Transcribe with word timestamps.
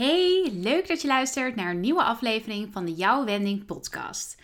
Hey, 0.00 0.50
leuk 0.52 0.88
dat 0.88 1.02
je 1.02 1.08
luistert 1.08 1.56
naar 1.56 1.70
een 1.70 1.80
nieuwe 1.80 2.02
aflevering 2.02 2.72
van 2.72 2.84
de 2.84 2.94
Jouw 2.94 3.24
Wending 3.24 3.64
podcast. 3.64 4.36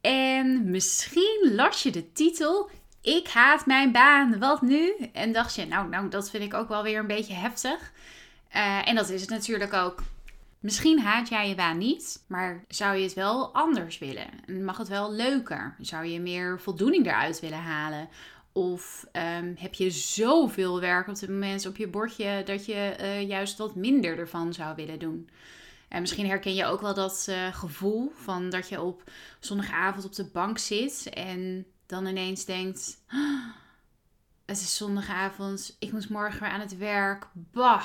En 0.00 0.70
misschien 0.70 1.52
las 1.54 1.82
je 1.82 1.90
de 1.90 2.12
titel 2.12 2.70
Ik 3.00 3.28
haat 3.28 3.66
mijn 3.66 3.92
baan, 3.92 4.38
wat 4.38 4.62
nu? 4.62 4.92
En 5.12 5.32
dacht 5.32 5.54
je, 5.54 5.66
nou, 5.66 5.88
nou 5.88 6.08
dat 6.08 6.30
vind 6.30 6.42
ik 6.42 6.54
ook 6.54 6.68
wel 6.68 6.82
weer 6.82 6.98
een 6.98 7.06
beetje 7.06 7.34
heftig. 7.34 7.92
Uh, 8.56 8.88
en 8.88 8.94
dat 8.94 9.08
is 9.08 9.20
het 9.20 9.30
natuurlijk 9.30 9.72
ook. 9.72 10.02
Misschien 10.60 11.00
haat 11.00 11.28
jij 11.28 11.48
je 11.48 11.54
baan 11.54 11.78
niet, 11.78 12.24
maar 12.26 12.64
zou 12.68 12.96
je 12.96 13.02
het 13.02 13.14
wel 13.14 13.54
anders 13.54 13.98
willen? 13.98 14.26
Mag 14.64 14.76
het 14.76 14.88
wel 14.88 15.12
leuker? 15.12 15.74
Zou 15.80 16.06
je 16.06 16.20
meer 16.20 16.60
voldoening 16.60 17.06
eruit 17.06 17.40
willen 17.40 17.62
halen? 17.62 18.08
Of 18.52 19.06
um, 19.12 19.54
heb 19.58 19.74
je 19.74 19.90
zoveel 19.90 20.80
werk 20.80 21.08
op 21.08 21.18
dit 21.18 21.28
moment 21.28 21.66
op 21.66 21.76
je 21.76 21.88
bordje 21.88 22.42
dat 22.44 22.66
je 22.66 22.96
uh, 23.00 23.28
juist 23.28 23.58
wat 23.58 23.74
minder 23.74 24.18
ervan 24.18 24.52
zou 24.52 24.74
willen 24.74 24.98
doen? 24.98 25.28
En 25.88 26.00
misschien 26.00 26.26
herken 26.26 26.54
je 26.54 26.64
ook 26.64 26.80
wel 26.80 26.94
dat 26.94 27.26
uh, 27.28 27.54
gevoel 27.54 28.12
van 28.14 28.50
dat 28.50 28.68
je 28.68 28.80
op 28.80 29.02
zondagavond 29.40 30.04
op 30.04 30.14
de 30.14 30.24
bank 30.24 30.58
zit 30.58 31.10
en 31.14 31.66
dan 31.86 32.06
ineens 32.06 32.44
denkt: 32.44 32.98
oh, 33.12 33.46
Het 34.46 34.56
is 34.56 34.76
zondagavond, 34.76 35.76
ik 35.78 35.92
moet 35.92 36.08
morgen 36.08 36.40
weer 36.40 36.50
aan 36.50 36.60
het 36.60 36.76
werk. 36.76 37.26
Bah! 37.32 37.84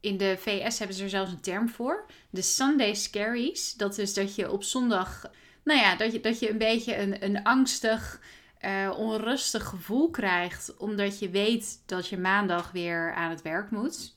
In 0.00 0.16
de 0.16 0.36
VS 0.38 0.78
hebben 0.78 0.96
ze 0.96 1.02
er 1.02 1.08
zelfs 1.08 1.30
een 1.30 1.40
term 1.40 1.68
voor: 1.68 2.06
de 2.30 2.42
Sunday 2.42 2.94
Scaries. 2.94 3.74
Dat 3.74 3.98
is 3.98 4.14
dat 4.14 4.34
je 4.34 4.50
op 4.50 4.62
zondag, 4.62 5.30
nou 5.64 5.80
ja, 5.80 5.96
dat 5.96 6.12
je, 6.12 6.20
dat 6.20 6.38
je 6.38 6.50
een 6.50 6.58
beetje 6.58 6.96
een, 6.96 7.24
een 7.24 7.42
angstig 7.42 8.20
uh, 8.64 8.98
onrustig 8.98 9.64
gevoel 9.64 10.10
krijgt, 10.10 10.76
omdat 10.76 11.18
je 11.18 11.30
weet 11.30 11.82
dat 11.86 12.08
je 12.08 12.18
maandag 12.18 12.72
weer 12.72 13.14
aan 13.14 13.30
het 13.30 13.42
werk 13.42 13.70
moet. 13.70 14.16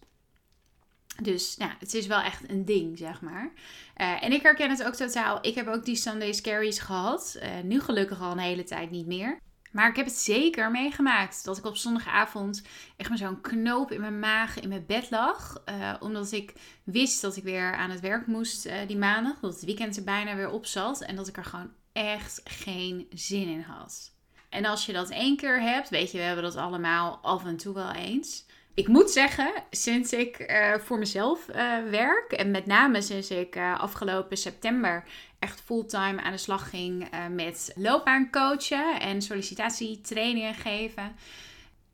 Dus 1.22 1.58
nou, 1.58 1.72
het 1.80 1.94
is 1.94 2.08
wel 2.08 2.20
echt 2.20 2.50
een 2.50 2.66
ding, 2.66 2.98
zeg 2.98 3.22
maar. 3.22 3.52
Uh, 3.98 4.24
en 4.24 4.32
ik 4.32 4.42
herken 4.42 4.70
het 4.70 4.84
ook 4.84 4.94
totaal. 4.94 5.38
Ik 5.42 5.56
heb 5.56 5.68
ook 5.68 5.86
die 5.86 5.96
Sunday 5.96 6.34
Scaries 6.34 6.80
gehad. 6.80 7.38
Uh, 7.38 7.50
nu 7.64 7.82
gelukkig 7.82 8.22
al 8.22 8.32
een 8.32 8.38
hele 8.38 8.64
tijd 8.64 8.92
niet 8.92 9.08
meer. 9.08 9.40
Maar 9.72 9.90
ik 9.90 9.96
heb 9.96 10.06
het 10.06 10.16
zeker 10.16 10.72
meegemaakt 10.72 11.44
dat 11.44 11.58
ik 11.58 11.66
op 11.66 11.78
zondagavond 11.78 12.64
echt 12.98 13.10
met 13.10 13.20
zo'n 13.20 13.42
knoop 13.42 13.92
in 13.92 14.02
mijn 14.02 14.20
maag 14.20 14.60
in 14.60 14.70
mijn 14.70 14.86
bed 14.86 15.10
lag. 15.10 15.64
Omdat 16.00 16.32
ik 16.32 16.54
wist 16.84 17.22
dat 17.22 17.36
ik 17.36 17.44
weer 17.44 17.76
aan 17.76 17.90
het 17.90 18.00
werk 18.00 18.28
moest 18.28 18.70
die 18.88 18.98
maandag. 18.98 19.40
Dat 19.40 19.54
het 19.54 19.66
weekend 19.66 19.98
er 19.98 20.04
bijna 20.04 20.36
weer 20.36 20.50
op 20.50 20.66
zat. 20.66 21.02
En 21.02 21.16
dat 21.16 21.28
ik 21.28 21.38
er 21.38 21.46
gewoon 21.46 21.72
echt 21.94 22.42
geen 22.44 23.08
zin 23.10 23.48
in 23.48 23.62
had. 23.62 24.16
En 24.50 24.66
als 24.66 24.86
je 24.86 24.94
dat 24.94 25.10
één 25.10 25.38
keer 25.38 25.62
hebt, 25.62 25.90
weet 25.90 26.12
je, 26.12 26.18
we 26.18 26.24
hebben 26.24 26.44
dat 26.44 26.56
allemaal 26.56 27.20
af 27.22 27.46
en 27.46 27.58
toe 27.58 27.74
wel 27.74 27.92
eens. 27.92 28.46
Ik 28.78 28.88
moet 28.88 29.12
zeggen, 29.12 29.52
sinds 29.70 30.14
ik 30.14 30.40
uh, 30.40 30.74
voor 30.74 30.98
mezelf 30.98 31.48
uh, 31.50 31.56
werk 31.90 32.32
en 32.32 32.52
met 32.52 32.66
name 32.66 33.02
sinds 33.02 33.30
ik 33.30 33.56
uh, 33.56 33.80
afgelopen 33.80 34.38
september 34.38 35.04
echt 35.40 35.62
fulltime 35.62 36.22
aan 36.22 36.32
de 36.32 36.38
slag 36.38 36.70
ging 36.70 37.10
met 37.32 37.72
loopbaancoachen 37.76 39.00
en 39.00 39.22
sollicitatietrainingen 39.22 40.54
geven, 40.54 41.16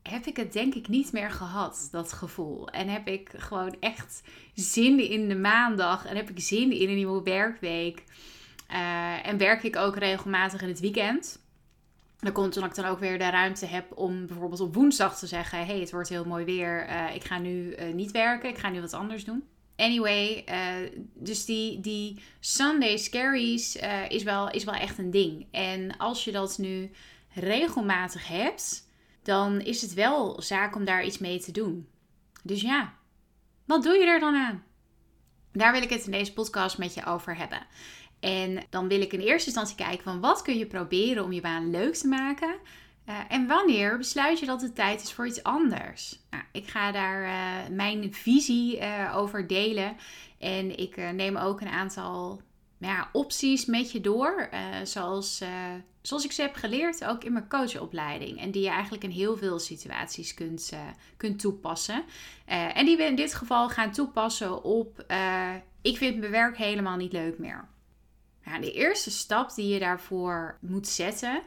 heb 0.02 0.25
ik 0.25 0.38
het 0.38 0.53
denk 0.53 0.74
ik 0.74 0.88
niet 0.88 1.12
meer 1.12 1.31
gehad, 1.31 1.88
dat 1.92 2.13
gevoel. 2.13 2.69
En 2.69 2.88
heb 2.88 3.08
ik 3.08 3.31
gewoon 3.38 3.75
echt 3.80 4.24
zin 4.53 5.09
in 5.09 5.28
de 5.28 5.36
maandag 5.36 6.06
en 6.06 6.16
heb 6.16 6.30
ik 6.30 6.40
zin 6.40 6.72
in 6.72 6.90
een 6.90 6.96
nieuwe 6.96 7.24
werkweek. 7.24 8.03
en 9.24 9.38
werk 9.38 9.63
ik 9.63 9.75
ook 9.75 9.97
regelmatig 9.97 10.62
in 10.62 10.68
het 10.68 10.80
weekend. 10.80 11.43
Dat 12.23 12.34
komt 12.34 12.51
toen 12.51 12.63
ik 12.63 12.75
dan 12.75 12.85
ook 12.85 13.00
weer 13.00 13.17
de 13.17 13.29
ruimte 13.29 13.66
heb 13.66 13.97
om 13.97 14.25
bijvoorbeeld 14.25 14.61
op 14.61 14.73
woensdag 14.73 15.17
te 15.17 15.28
zeggen: 15.28 15.66
hey, 15.66 15.79
het 15.79 15.91
wordt 15.91 16.09
heel 16.09 16.25
mooi 16.25 16.45
weer. 16.45 16.89
Uh, 16.89 17.16
ik 17.16 17.23
ga 17.23 17.38
nu 17.38 17.75
uh, 17.75 17.94
niet 17.94 18.11
werken. 18.11 18.50
Ik 18.50 18.57
ga 18.57 18.69
nu 18.69 18.81
wat 18.81 18.94
anders 18.94 19.25
doen. 19.25 19.44
Anyway, 19.75 20.45
uh, 20.50 20.89
dus 21.13 21.45
die, 21.45 21.79
die 21.79 22.22
Sunday 22.39 22.97
scaries 22.97 23.79
is, 24.07 24.23
wel, 24.23 24.51
is 24.51 24.63
wel 24.63 24.73
echt 24.73 24.97
een 24.97 25.12
ding. 25.12 25.47
En 25.51 25.97
als 25.97 26.23
je 26.23 26.31
dat 26.31 26.57
nu 26.57 26.91
regelmatig 27.33 28.28
hebt, 28.28 28.88
dan 29.23 29.62
is 29.62 29.81
het 29.81 29.94
wel 29.94 30.41
zaak 30.41 30.75
om 30.75 30.85
daar 30.85 31.06
iets 31.06 31.17
mee 31.17 31.39
te 31.39 31.51
doen. 31.51 31.88
Dus 32.44 32.62
ja, 32.62 32.94
wat 33.66 33.83
doe 33.83 33.94
je 33.94 34.06
er 34.06 34.19
dan 34.19 34.35
aan? 34.35 34.63
Daar 35.51 35.72
wil 35.72 35.81
ik 35.81 35.89
het 35.89 36.06
in 36.06 36.12
deze 36.12 36.33
podcast 36.33 36.78
met 36.78 36.94
je 36.94 37.06
over 37.06 37.38
hebben. 37.38 37.66
En 38.23 38.63
dan 38.69 38.88
wil 38.88 39.01
ik 39.01 39.13
in 39.13 39.19
eerste 39.19 39.45
instantie 39.45 39.75
kijken 39.75 40.03
van 40.03 40.19
wat 40.19 40.41
kun 40.41 40.57
je 40.57 40.66
proberen 40.66 41.23
om 41.23 41.31
je 41.31 41.41
baan 41.41 41.72
leuk 41.72 41.95
te 41.95 42.07
maken. 42.07 42.56
Uh, 43.09 43.16
en 43.29 43.47
wanneer 43.47 43.97
besluit 43.97 44.39
je 44.39 44.45
dat 44.45 44.61
het 44.61 44.75
tijd 44.75 45.01
is 45.01 45.13
voor 45.13 45.28
iets 45.28 45.44
anders? 45.44 46.19
Nou, 46.29 46.44
ik 46.51 46.67
ga 46.67 46.91
daar 46.91 47.23
uh, 47.23 47.75
mijn 47.75 48.13
visie 48.13 48.78
uh, 48.78 49.13
over 49.17 49.47
delen. 49.47 49.95
En 50.39 50.78
ik 50.78 50.97
neem 51.13 51.38
ook 51.38 51.62
een 51.62 51.67
aantal 51.67 52.41
nou 52.78 52.94
ja, 52.94 53.09
opties 53.12 53.66
met 53.66 53.91
je 53.91 54.01
door. 54.01 54.50
zoals, 54.83 55.41
zoals 56.01 56.25
ik 56.25 56.31
ze 56.31 56.41
heb 56.41 56.56
geleerd, 56.56 57.06
ook 57.06 57.23
in 57.23 57.33
mijn 57.33 57.50
coachopleiding. 57.50 58.39
En 58.39 58.51
die 58.51 58.63
je 58.63 58.69
eigenlijk 58.69 59.03
in 59.03 59.09
heel 59.09 59.38
veel 59.38 59.59
situaties 59.59 60.33
kunt, 60.33 60.73
kunt 61.17 61.39
toepassen. 61.39 62.03
en 62.45 62.85
die 62.85 62.97
we 62.97 63.03
in 63.03 63.16
dit 63.16 63.33
geval 63.33 63.69
gaan 63.69 63.91
toepassen 63.91 64.63
op... 64.63 65.06
ik 65.81 65.97
vind 65.97 66.19
mijn 66.19 66.31
werk 66.31 66.57
helemaal 66.57 66.97
niet 66.97 67.13
leuk 67.13 67.38
meer. 67.38 67.72
Nou, 68.46 68.62
de 68.62 68.72
eerste 68.72 69.12
stap 69.12 69.56
die 69.56 69.68
je 69.68 69.80
daarvoor 69.80 70.58
moet 70.62 70.88
zetten 70.88 71.42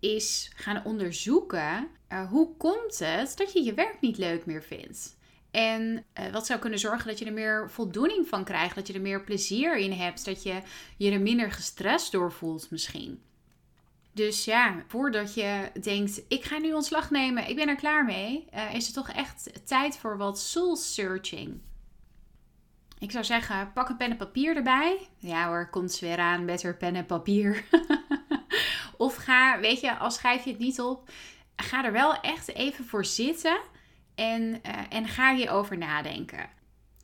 is 0.00 0.50
gaan 0.54 0.84
onderzoeken 0.84 1.88
uh, 2.12 2.28
hoe 2.28 2.56
komt 2.56 2.98
het 2.98 3.36
dat 3.36 3.52
je 3.52 3.62
je 3.62 3.74
werk 3.74 4.00
niet 4.00 4.18
leuk 4.18 4.46
meer 4.46 4.62
vindt. 4.62 5.16
En 5.50 6.04
uh, 6.20 6.32
wat 6.32 6.46
zou 6.46 6.58
kunnen 6.58 6.78
zorgen 6.78 7.06
dat 7.06 7.18
je 7.18 7.24
er 7.24 7.32
meer 7.32 7.70
voldoening 7.70 8.28
van 8.28 8.44
krijgt, 8.44 8.74
dat 8.74 8.86
je 8.86 8.92
er 8.92 9.00
meer 9.00 9.22
plezier 9.22 9.76
in 9.76 9.92
hebt, 9.92 10.24
dat 10.24 10.42
je 10.42 10.60
je 10.96 11.10
er 11.10 11.20
minder 11.20 11.52
gestrest 11.52 12.12
door 12.12 12.32
voelt 12.32 12.70
misschien. 12.70 13.22
Dus 14.12 14.44
ja, 14.44 14.84
voordat 14.86 15.34
je 15.34 15.70
denkt, 15.80 16.22
ik 16.28 16.44
ga 16.44 16.58
nu 16.58 16.72
ontslag 16.72 17.10
nemen, 17.10 17.48
ik 17.48 17.56
ben 17.56 17.68
er 17.68 17.76
klaar 17.76 18.04
mee, 18.04 18.44
uh, 18.54 18.74
is 18.74 18.86
het 18.86 18.94
toch 18.94 19.10
echt 19.10 19.66
tijd 19.66 19.96
voor 19.96 20.16
wat 20.16 20.40
soul 20.40 20.76
searching. 20.76 21.60
Ik 22.98 23.10
zou 23.10 23.24
zeggen, 23.24 23.72
pak 23.72 23.88
een 23.88 23.96
pen 23.96 24.10
en 24.10 24.16
papier 24.16 24.56
erbij. 24.56 25.08
Ja 25.18 25.46
hoor, 25.46 25.70
komt 25.70 25.98
weer 25.98 26.18
aan 26.18 26.48
haar 26.62 26.76
pen 26.76 26.96
en 26.96 27.06
papier. 27.06 27.64
of 28.96 29.14
ga, 29.14 29.60
weet 29.60 29.80
je, 29.80 29.96
al 29.96 30.10
schrijf 30.10 30.44
je 30.44 30.50
het 30.50 30.58
niet 30.58 30.80
op, 30.80 31.10
ga 31.56 31.84
er 31.84 31.92
wel 31.92 32.20
echt 32.20 32.54
even 32.54 32.84
voor 32.84 33.04
zitten 33.04 33.58
en, 34.14 34.42
uh, 34.42 34.72
en 34.88 35.08
ga 35.08 35.30
je 35.30 35.50
over 35.50 35.78
nadenken. 35.78 36.48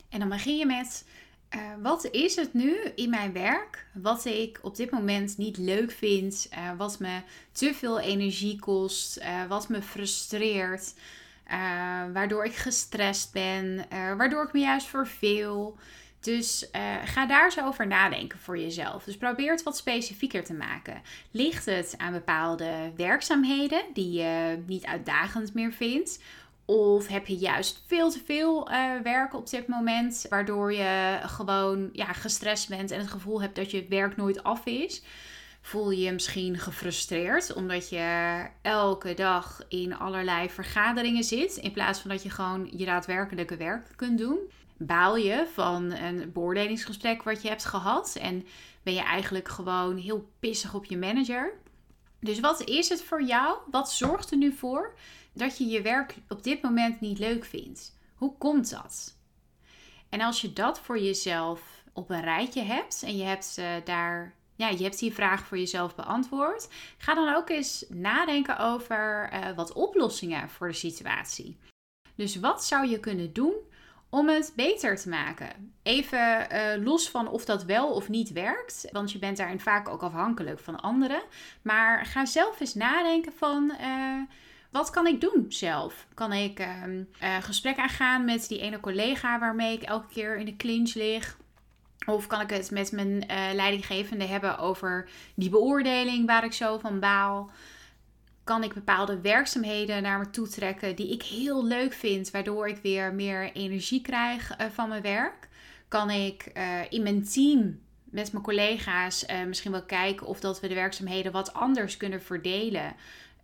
En 0.08 0.18
dan 0.18 0.28
begin 0.28 0.56
je 0.56 0.66
met, 0.66 1.06
uh, 1.54 1.60
wat 1.82 2.04
is 2.04 2.36
het 2.36 2.54
nu 2.54 2.76
in 2.94 3.10
mijn 3.10 3.32
werk 3.32 3.86
wat 3.94 4.24
ik 4.24 4.58
op 4.62 4.76
dit 4.76 4.90
moment 4.90 5.36
niet 5.36 5.56
leuk 5.56 5.90
vind, 5.90 6.48
uh, 6.52 6.70
wat 6.76 6.98
me 6.98 7.20
te 7.52 7.74
veel 7.74 8.00
energie 8.00 8.58
kost, 8.58 9.22
wat 9.48 9.68
me 9.68 9.82
frustreert. 9.82 10.94
Uh, 11.52 11.58
waardoor 12.12 12.44
ik 12.44 12.54
gestrest 12.54 13.32
ben, 13.32 13.86
uh, 13.92 14.16
waardoor 14.16 14.44
ik 14.44 14.52
me 14.52 14.60
juist 14.60 14.86
verveel. 14.86 15.78
Dus 16.20 16.68
uh, 16.76 16.80
ga 17.04 17.26
daar 17.26 17.44
eens 17.44 17.60
over 17.60 17.86
nadenken 17.86 18.38
voor 18.38 18.58
jezelf. 18.58 19.04
Dus 19.04 19.16
probeer 19.16 19.50
het 19.50 19.62
wat 19.62 19.76
specifieker 19.76 20.44
te 20.44 20.54
maken. 20.54 21.02
Ligt 21.30 21.66
het 21.66 21.94
aan 21.96 22.12
bepaalde 22.12 22.92
werkzaamheden 22.96 23.82
die 23.92 24.12
je 24.12 24.62
niet 24.66 24.84
uitdagend 24.86 25.54
meer 25.54 25.72
vindt? 25.72 26.22
Of 26.64 27.06
heb 27.06 27.26
je 27.26 27.36
juist 27.36 27.82
veel 27.86 28.10
te 28.10 28.20
veel 28.24 28.68
werk 29.02 29.34
op 29.34 29.50
dit 29.50 29.66
moment, 29.66 30.26
waardoor 30.28 30.72
je 30.72 31.20
gewoon 31.22 31.88
ja, 31.92 32.12
gestrest 32.12 32.68
bent 32.68 32.90
en 32.90 32.98
het 32.98 33.10
gevoel 33.10 33.40
hebt 33.40 33.56
dat 33.56 33.70
je 33.70 33.86
werk 33.88 34.16
nooit 34.16 34.42
af 34.42 34.66
is? 34.66 35.02
Voel 35.62 35.90
je 35.90 36.12
misschien 36.12 36.58
gefrustreerd 36.58 37.54
omdat 37.54 37.88
je 37.88 38.46
elke 38.62 39.14
dag 39.14 39.64
in 39.68 39.96
allerlei 39.96 40.50
vergaderingen 40.50 41.24
zit 41.24 41.56
in 41.56 41.72
plaats 41.72 42.00
van 42.00 42.10
dat 42.10 42.22
je 42.22 42.30
gewoon 42.30 42.68
je 42.76 42.84
daadwerkelijke 42.84 43.56
werk 43.56 43.86
kunt 43.96 44.18
doen. 44.18 44.38
Baal 44.76 45.16
je 45.16 45.46
van 45.52 45.92
een 45.92 46.32
beoordelingsgesprek 46.32 47.22
wat 47.22 47.42
je 47.42 47.48
hebt 47.48 47.64
gehad 47.64 48.16
en 48.20 48.46
ben 48.82 48.94
je 48.94 49.02
eigenlijk 49.02 49.48
gewoon 49.48 49.96
heel 49.96 50.28
pissig 50.40 50.74
op 50.74 50.84
je 50.84 50.98
manager. 50.98 51.52
Dus 52.20 52.40
wat 52.40 52.68
is 52.68 52.88
het 52.88 53.02
voor 53.02 53.22
jou? 53.22 53.56
Wat 53.70 53.92
zorgt 53.92 54.30
er 54.30 54.36
nu 54.36 54.52
voor 54.52 54.94
dat 55.32 55.58
je 55.58 55.66
je 55.66 55.82
werk 55.82 56.14
op 56.28 56.42
dit 56.42 56.62
moment 56.62 57.00
niet 57.00 57.18
leuk 57.18 57.44
vindt? 57.44 57.98
Hoe 58.14 58.36
komt 58.38 58.70
dat? 58.70 59.16
En 60.08 60.20
als 60.20 60.40
je 60.40 60.52
dat 60.52 60.80
voor 60.80 60.98
jezelf 60.98 61.82
op 61.92 62.10
een 62.10 62.20
rijtje 62.20 62.62
hebt 62.62 63.02
en 63.02 63.16
je 63.16 63.24
hebt 63.24 63.56
uh, 63.58 63.66
daar 63.84 64.34
ja, 64.62 64.68
je 64.68 64.82
hebt 64.82 64.98
die 64.98 65.12
vraag 65.12 65.46
voor 65.46 65.58
jezelf 65.58 65.94
beantwoord. 65.94 66.68
Ga 66.98 67.14
dan 67.14 67.34
ook 67.34 67.50
eens 67.50 67.84
nadenken 67.88 68.58
over 68.58 69.30
uh, 69.32 69.56
wat 69.56 69.72
oplossingen 69.72 70.48
voor 70.48 70.68
de 70.68 70.74
situatie. 70.74 71.58
Dus 72.14 72.36
wat 72.36 72.64
zou 72.64 72.88
je 72.88 73.00
kunnen 73.00 73.32
doen 73.32 73.54
om 74.10 74.28
het 74.28 74.52
beter 74.56 74.96
te 74.96 75.08
maken? 75.08 75.74
Even 75.82 76.46
uh, 76.52 76.84
los 76.84 77.10
van 77.10 77.28
of 77.28 77.44
dat 77.44 77.64
wel 77.64 77.88
of 77.88 78.08
niet 78.08 78.32
werkt, 78.32 78.88
want 78.92 79.12
je 79.12 79.18
bent 79.18 79.36
daarin 79.36 79.60
vaak 79.60 79.88
ook 79.88 80.02
afhankelijk 80.02 80.58
van 80.58 80.80
anderen. 80.80 81.22
Maar 81.62 82.06
ga 82.06 82.26
zelf 82.26 82.60
eens 82.60 82.74
nadenken 82.74 83.32
van. 83.32 83.72
Uh, 83.80 84.22
wat 84.70 84.90
kan 84.90 85.06
ik 85.06 85.20
doen 85.20 85.46
zelf? 85.48 86.06
Kan 86.14 86.32
ik 86.32 86.60
uh, 86.60 87.36
gesprek 87.40 87.76
aangaan 87.76 88.24
met 88.24 88.48
die 88.48 88.60
ene 88.60 88.80
collega 88.80 89.38
waarmee 89.38 89.72
ik 89.72 89.82
elke 89.82 90.12
keer 90.12 90.36
in 90.36 90.44
de 90.44 90.56
clinch 90.56 90.94
lig? 90.94 91.36
Of 92.06 92.26
kan 92.26 92.40
ik 92.40 92.50
het 92.50 92.70
met 92.70 92.92
mijn 92.92 93.08
uh, 93.08 93.48
leidinggevende 93.54 94.24
hebben 94.24 94.58
over 94.58 95.08
die 95.34 95.50
beoordeling 95.50 96.26
waar 96.26 96.44
ik 96.44 96.52
zo 96.52 96.78
van 96.78 97.00
baal? 97.00 97.50
Kan 98.44 98.62
ik 98.62 98.74
bepaalde 98.74 99.20
werkzaamheden 99.20 100.02
naar 100.02 100.18
me 100.18 100.30
toe 100.30 100.48
trekken 100.48 100.96
die 100.96 101.12
ik 101.12 101.22
heel 101.22 101.64
leuk 101.64 101.92
vind, 101.92 102.30
waardoor 102.30 102.68
ik 102.68 102.78
weer 102.82 103.14
meer 103.14 103.52
energie 103.52 104.00
krijg 104.00 104.58
uh, 104.60 104.66
van 104.72 104.88
mijn 104.88 105.02
werk? 105.02 105.48
Kan 105.88 106.10
ik 106.10 106.50
uh, 106.56 106.80
in 106.88 107.02
mijn 107.02 107.24
team 107.24 107.80
met 108.04 108.32
mijn 108.32 108.44
collega's 108.44 109.26
misschien 109.46 109.72
wel 109.72 109.84
kijken 109.84 110.26
of 110.26 110.40
dat 110.40 110.60
we 110.60 110.68
de 110.68 110.74
werkzaamheden 110.74 111.32
wat 111.32 111.54
anders 111.54 111.96
kunnen 111.96 112.22
verdelen? 112.22 112.94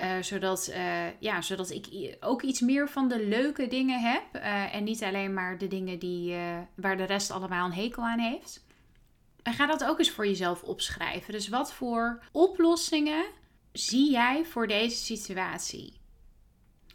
Uh, 0.03 0.23
zodat, 0.23 0.69
uh, 0.71 1.21
ja, 1.21 1.41
zodat 1.41 1.71
ik 1.71 2.17
ook 2.21 2.43
iets 2.43 2.61
meer 2.61 2.89
van 2.89 3.09
de 3.09 3.27
leuke 3.27 3.67
dingen 3.67 4.01
heb. 4.01 4.23
Uh, 4.35 4.75
en 4.75 4.85
niet 4.85 5.03
alleen 5.03 5.35
maar 5.35 5.59
de 5.59 5.67
dingen 5.67 5.99
die, 5.99 6.37
waar 6.75 6.97
de 6.97 7.05
rest 7.05 7.31
allemaal 7.31 7.67
een 7.67 7.73
hekel 7.73 8.03
aan 8.03 8.19
heeft. 8.19 8.67
En 9.43 9.53
ga 9.53 9.67
dat 9.67 9.85
ook 9.85 9.99
eens 9.99 10.11
voor 10.11 10.27
jezelf 10.27 10.63
opschrijven. 10.63 11.33
Dus 11.33 11.49
wat 11.49 11.73
voor 11.73 12.23
oplossingen 12.33 13.25
zie 13.73 14.11
jij 14.11 14.45
voor 14.45 14.67
deze 14.67 14.97
situatie? 14.97 16.01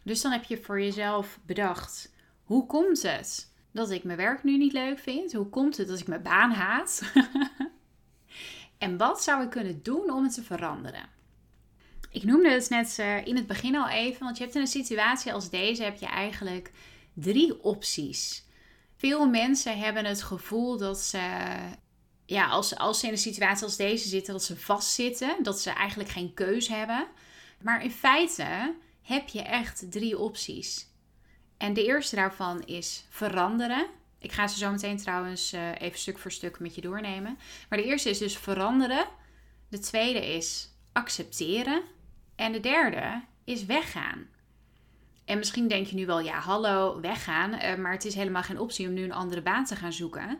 Dus 0.03 0.21
dan 0.21 0.31
heb 0.31 0.43
je 0.43 0.57
voor 0.57 0.81
jezelf 0.81 1.39
bedacht: 1.45 2.13
hoe 2.43 2.65
komt 2.65 3.01
het 3.01 3.53
dat 3.71 3.91
ik 3.91 4.03
mijn 4.03 4.17
werk 4.17 4.43
nu 4.43 4.57
niet 4.57 4.73
leuk 4.73 4.99
vind? 4.99 5.33
Hoe 5.33 5.49
komt 5.49 5.77
het 5.77 5.87
dat 5.87 5.99
ik 5.99 6.07
mijn 6.07 6.23
baan 6.23 6.51
haat? 6.51 7.13
en 8.77 8.97
wat 8.97 9.23
zou 9.23 9.43
ik 9.43 9.49
kunnen 9.49 9.83
doen 9.83 10.11
om 10.11 10.23
het 10.23 10.33
te 10.33 10.43
veranderen? 10.43 11.09
Ik 12.13 12.23
noemde 12.23 12.49
het 12.49 12.69
net 12.69 12.97
uh, 12.99 13.25
in 13.25 13.35
het 13.35 13.47
begin 13.47 13.75
al 13.75 13.89
even, 13.89 14.23
want 14.23 14.37
je 14.37 14.43
hebt 14.43 14.55
in 14.55 14.61
een 14.61 14.67
situatie 14.67 15.33
als 15.33 15.49
deze 15.49 15.83
heb 15.83 15.99
je 15.99 16.05
eigenlijk 16.05 16.71
drie 17.13 17.63
opties. 17.63 18.43
Veel 18.97 19.27
mensen 19.27 19.79
hebben 19.79 20.05
het 20.05 20.23
gevoel 20.23 20.77
dat 20.77 20.99
ze, 20.99 21.19
ja, 22.25 22.47
als, 22.47 22.75
als 22.77 22.99
ze 22.99 23.05
in 23.05 23.11
een 23.11 23.17
situatie 23.17 23.63
als 23.63 23.75
deze 23.75 24.07
zitten, 24.07 24.33
dat 24.33 24.43
ze 24.43 24.57
vastzitten, 24.57 25.43
dat 25.43 25.59
ze 25.59 25.69
eigenlijk 25.69 26.09
geen 26.09 26.33
keus 26.33 26.67
hebben. 26.67 27.07
Maar 27.61 27.83
in 27.83 27.91
feite 27.91 28.75
heb 29.01 29.27
je 29.27 29.41
echt 29.41 29.91
drie 29.91 30.17
opties. 30.17 30.87
En 31.57 31.73
de 31.73 31.85
eerste 31.85 32.15
daarvan 32.15 32.63
is 32.65 33.05
veranderen. 33.09 33.85
Ik 34.19 34.31
ga 34.31 34.47
ze 34.47 34.57
zo 34.57 34.71
meteen 34.71 34.97
trouwens 34.97 35.53
uh, 35.53 35.81
even 35.81 35.99
stuk 35.99 36.17
voor 36.17 36.31
stuk 36.31 36.59
met 36.59 36.75
je 36.75 36.81
doornemen. 36.81 37.37
Maar 37.69 37.77
de 37.79 37.85
eerste 37.85 38.09
is 38.09 38.17
dus 38.17 38.37
veranderen. 38.37 39.05
De 39.69 39.79
tweede 39.79 40.33
is 40.35 40.69
accepteren. 40.91 41.81
En 42.35 42.51
de 42.51 42.59
derde 42.59 43.21
is 43.43 43.65
weggaan. 43.65 44.27
En 45.25 45.37
misschien 45.37 45.67
denk 45.67 45.87
je 45.87 45.95
nu 45.95 46.05
wel, 46.05 46.19
ja, 46.19 46.39
hallo, 46.39 46.99
weggaan. 47.01 47.53
Uh, 47.53 47.75
maar 47.75 47.91
het 47.91 48.05
is 48.05 48.15
helemaal 48.15 48.43
geen 48.43 48.59
optie 48.59 48.87
om 48.87 48.93
nu 48.93 49.03
een 49.03 49.11
andere 49.11 49.41
baan 49.41 49.65
te 49.65 49.75
gaan 49.75 49.93
zoeken. 49.93 50.39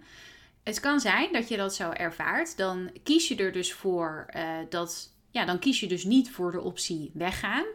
Het 0.63 0.79
kan 0.79 0.99
zijn 0.99 1.33
dat 1.33 1.47
je 1.47 1.57
dat 1.57 1.75
zo 1.75 1.89
ervaart. 1.89 2.57
Dan 2.57 2.91
kies 3.03 3.27
je 3.27 3.35
er 3.35 3.51
dus 3.51 3.73
voor 3.73 4.25
uh, 4.35 4.57
dat. 4.69 5.11
Ja, 5.31 5.45
dan 5.45 5.59
kies 5.59 5.79
je 5.79 5.87
dus 5.87 6.03
niet 6.03 6.31
voor 6.31 6.51
de 6.51 6.61
optie 6.61 7.11
weggaan. 7.13 7.65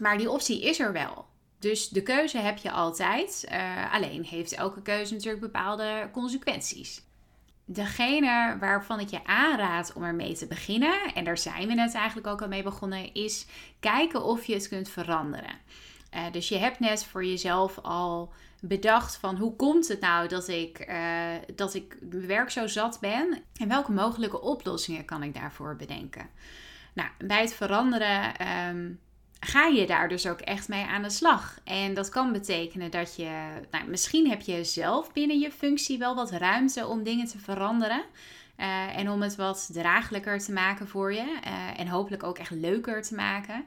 Maar 0.00 0.18
die 0.18 0.30
optie 0.30 0.62
is 0.62 0.80
er 0.80 0.92
wel. 0.92 1.26
Dus 1.58 1.88
de 1.88 2.02
keuze 2.02 2.38
heb 2.38 2.58
je 2.58 2.70
altijd. 2.70 3.46
Uh, 3.52 3.94
alleen 3.94 4.24
heeft 4.24 4.52
elke 4.52 4.82
keuze 4.82 5.12
natuurlijk 5.12 5.40
bepaalde 5.40 6.08
consequenties 6.12 7.05
degene 7.66 8.56
waarvan 8.60 9.00
ik 9.00 9.08
je 9.08 9.24
aanraad 9.24 9.92
om 9.92 10.02
ermee 10.02 10.34
te 10.34 10.46
beginnen, 10.46 11.14
en 11.14 11.24
daar 11.24 11.38
zijn 11.38 11.68
we 11.68 11.74
net 11.74 11.94
eigenlijk 11.94 12.26
ook 12.26 12.42
al 12.42 12.48
mee 12.48 12.62
begonnen, 12.62 13.14
is 13.14 13.46
kijken 13.80 14.24
of 14.24 14.44
je 14.44 14.54
het 14.54 14.68
kunt 14.68 14.88
veranderen. 14.88 15.54
Uh, 16.14 16.32
dus 16.32 16.48
je 16.48 16.56
hebt 16.56 16.78
net 16.78 17.04
voor 17.04 17.24
jezelf 17.24 17.78
al 17.78 18.32
bedacht 18.60 19.16
van 19.16 19.36
hoe 19.36 19.56
komt 19.56 19.88
het 19.88 20.00
nou 20.00 20.28
dat 20.28 20.48
ik, 20.48 20.88
uh, 20.88 21.28
dat 21.54 21.74
ik 21.74 21.96
werk 22.10 22.50
zo 22.50 22.66
zat 22.66 22.98
ben 23.00 23.42
en 23.56 23.68
welke 23.68 23.92
mogelijke 23.92 24.40
oplossingen 24.40 25.04
kan 25.04 25.22
ik 25.22 25.34
daarvoor 25.34 25.76
bedenken. 25.76 26.28
Nou, 26.94 27.08
bij 27.18 27.40
het 27.40 27.54
veranderen 27.54 28.48
um, 28.68 29.00
ga 29.46 29.66
je 29.66 29.86
daar 29.86 30.08
dus 30.08 30.26
ook 30.26 30.40
echt 30.40 30.68
mee 30.68 30.84
aan 30.84 31.02
de 31.02 31.10
slag. 31.10 31.58
En 31.64 31.94
dat 31.94 32.08
kan 32.08 32.32
betekenen 32.32 32.90
dat 32.90 33.16
je, 33.16 33.48
nou, 33.70 33.88
misschien 33.88 34.28
heb 34.28 34.40
je 34.40 34.64
zelf 34.64 35.12
binnen 35.12 35.38
je 35.38 35.52
functie 35.52 35.98
wel 35.98 36.14
wat 36.14 36.30
ruimte 36.30 36.86
om 36.86 37.02
dingen 37.02 37.26
te 37.26 37.38
veranderen. 37.38 38.02
Uh, 38.56 38.98
en 38.98 39.10
om 39.10 39.22
het 39.22 39.36
wat 39.36 39.68
draaglijker 39.72 40.38
te 40.38 40.52
maken 40.52 40.88
voor 40.88 41.12
je. 41.12 41.38
Uh, 41.46 41.80
en 41.80 41.88
hopelijk 41.88 42.22
ook 42.22 42.38
echt 42.38 42.50
leuker 42.50 43.02
te 43.02 43.14
maken. 43.14 43.64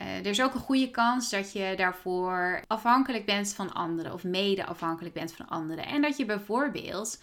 Uh, 0.00 0.18
er 0.18 0.26
is 0.26 0.42
ook 0.42 0.54
een 0.54 0.60
goede 0.60 0.90
kans 0.90 1.30
dat 1.30 1.52
je 1.52 1.74
daarvoor 1.76 2.62
afhankelijk 2.66 3.24
bent 3.26 3.54
van 3.54 3.72
anderen. 3.72 4.12
Of 4.12 4.24
mede 4.24 4.66
afhankelijk 4.66 5.14
bent 5.14 5.32
van 5.32 5.48
anderen. 5.48 5.86
En 5.86 6.02
dat 6.02 6.16
je 6.16 6.24
bijvoorbeeld 6.24 7.22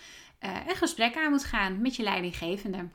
een 0.67 0.75
gesprek 0.75 1.17
aan 1.17 1.31
moet 1.31 1.43
gaan 1.43 1.81
met 1.81 1.95
je 1.95 2.03
leidinggevende. 2.03 2.87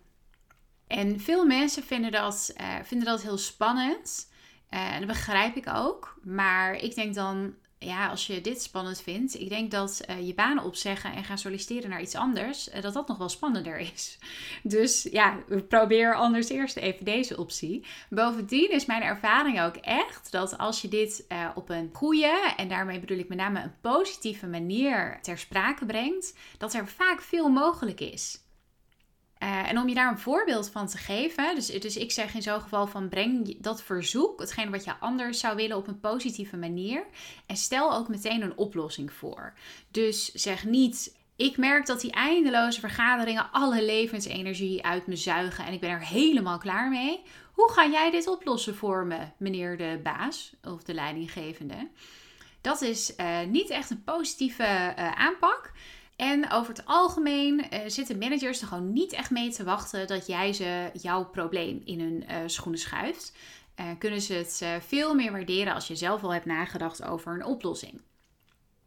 En 0.86 1.20
veel 1.20 1.46
mensen 1.46 1.82
vinden 1.82 2.10
dat, 2.10 2.54
vinden 2.82 3.06
dat 3.06 3.22
heel 3.22 3.38
spannend. 3.38 4.30
En 4.72 4.98
dat 4.98 5.06
begrijp 5.06 5.56
ik 5.56 5.68
ook. 5.74 6.16
Maar 6.22 6.74
ik 6.74 6.94
denk 6.94 7.14
dan, 7.14 7.54
ja, 7.78 8.08
als 8.08 8.26
je 8.26 8.40
dit 8.40 8.62
spannend 8.62 9.02
vindt, 9.02 9.40
ik 9.40 9.48
denk 9.48 9.70
dat 9.70 10.00
uh, 10.10 10.26
je 10.26 10.34
banen 10.34 10.64
opzeggen 10.64 11.12
en 11.12 11.24
gaan 11.24 11.38
solliciteren 11.38 11.90
naar 11.90 12.00
iets 12.00 12.14
anders, 12.14 12.68
uh, 12.68 12.82
dat 12.82 12.94
dat 12.94 13.08
nog 13.08 13.18
wel 13.18 13.28
spannender 13.28 13.78
is. 13.78 14.18
Dus 14.62 15.02
ja, 15.10 15.38
probeer 15.68 16.14
anders 16.14 16.48
eerst 16.48 16.76
even 16.76 17.04
deze 17.04 17.36
optie. 17.36 17.84
Bovendien 18.10 18.70
is 18.70 18.86
mijn 18.86 19.02
ervaring 19.02 19.62
ook 19.62 19.76
echt 19.76 20.30
dat 20.30 20.58
als 20.58 20.82
je 20.82 20.88
dit 20.88 21.26
op 21.54 21.68
een 21.68 21.90
goede, 21.92 22.52
en 22.56 22.68
daarmee 22.68 23.00
bedoel 23.00 23.18
ik 23.18 23.28
met 23.28 23.38
name 23.38 23.62
een 23.62 23.80
positieve 23.80 24.46
manier 24.46 25.18
ter 25.22 25.38
sprake 25.38 25.86
brengt, 25.86 26.36
dat 26.58 26.74
er 26.74 26.88
vaak 26.88 27.20
veel 27.20 27.48
mogelijk 27.48 28.00
is. 28.00 28.41
Uh, 29.42 29.68
en 29.68 29.78
om 29.78 29.88
je 29.88 29.94
daar 29.94 30.10
een 30.10 30.18
voorbeeld 30.18 30.70
van 30.70 30.86
te 30.86 30.98
geven, 30.98 31.54
dus, 31.54 31.66
dus 31.66 31.96
ik 31.96 32.10
zeg 32.10 32.34
in 32.34 32.42
zo'n 32.42 32.60
geval 32.60 32.86
van 32.86 33.08
breng 33.08 33.56
dat 33.60 33.82
verzoek, 33.82 34.40
hetgeen 34.40 34.70
wat 34.70 34.84
je 34.84 34.94
anders 35.00 35.40
zou 35.40 35.56
willen, 35.56 35.76
op 35.76 35.86
een 35.86 36.00
positieve 36.00 36.56
manier. 36.56 37.04
En 37.46 37.56
stel 37.56 37.94
ook 37.94 38.08
meteen 38.08 38.42
een 38.42 38.56
oplossing 38.56 39.12
voor. 39.12 39.54
Dus 39.90 40.32
zeg 40.32 40.64
niet, 40.64 41.16
ik 41.36 41.56
merk 41.56 41.86
dat 41.86 42.00
die 42.00 42.12
eindeloze 42.12 42.80
vergaderingen 42.80 43.52
alle 43.52 43.84
levensenergie 43.84 44.84
uit 44.84 45.06
me 45.06 45.16
zuigen 45.16 45.64
en 45.64 45.72
ik 45.72 45.80
ben 45.80 45.90
er 45.90 46.06
helemaal 46.06 46.58
klaar 46.58 46.90
mee. 46.90 47.22
Hoe 47.52 47.72
ga 47.72 47.86
jij 47.86 48.10
dit 48.10 48.26
oplossen 48.26 48.74
voor 48.74 49.06
me, 49.06 49.18
meneer 49.36 49.76
de 49.76 50.00
baas 50.02 50.52
of 50.64 50.82
de 50.82 50.94
leidinggevende? 50.94 51.88
Dat 52.60 52.80
is 52.80 53.14
uh, 53.16 53.40
niet 53.48 53.70
echt 53.70 53.90
een 53.90 54.04
positieve 54.04 54.94
uh, 54.98 55.12
aanpak. 55.12 55.72
En 56.22 56.50
over 56.50 56.74
het 56.74 56.86
algemeen 56.86 57.58
uh, 57.58 57.80
zitten 57.86 58.18
managers 58.18 58.60
er 58.60 58.66
gewoon 58.66 58.92
niet 58.92 59.12
echt 59.12 59.30
mee 59.30 59.50
te 59.52 59.64
wachten 59.64 60.06
dat 60.06 60.26
jij 60.26 60.52
ze 60.52 60.90
jouw 60.92 61.24
probleem 61.24 61.82
in 61.84 62.00
hun 62.00 62.24
uh, 62.30 62.36
schoenen 62.46 62.80
schuift. 62.80 63.32
Uh, 63.80 63.86
kunnen 63.98 64.20
ze 64.20 64.34
het 64.34 64.64
veel 64.86 65.14
meer 65.14 65.32
waarderen 65.32 65.74
als 65.74 65.86
je 65.86 65.96
zelf 65.96 66.22
al 66.22 66.32
hebt 66.32 66.44
nagedacht 66.44 67.04
over 67.04 67.34
een 67.34 67.44
oplossing. 67.44 68.00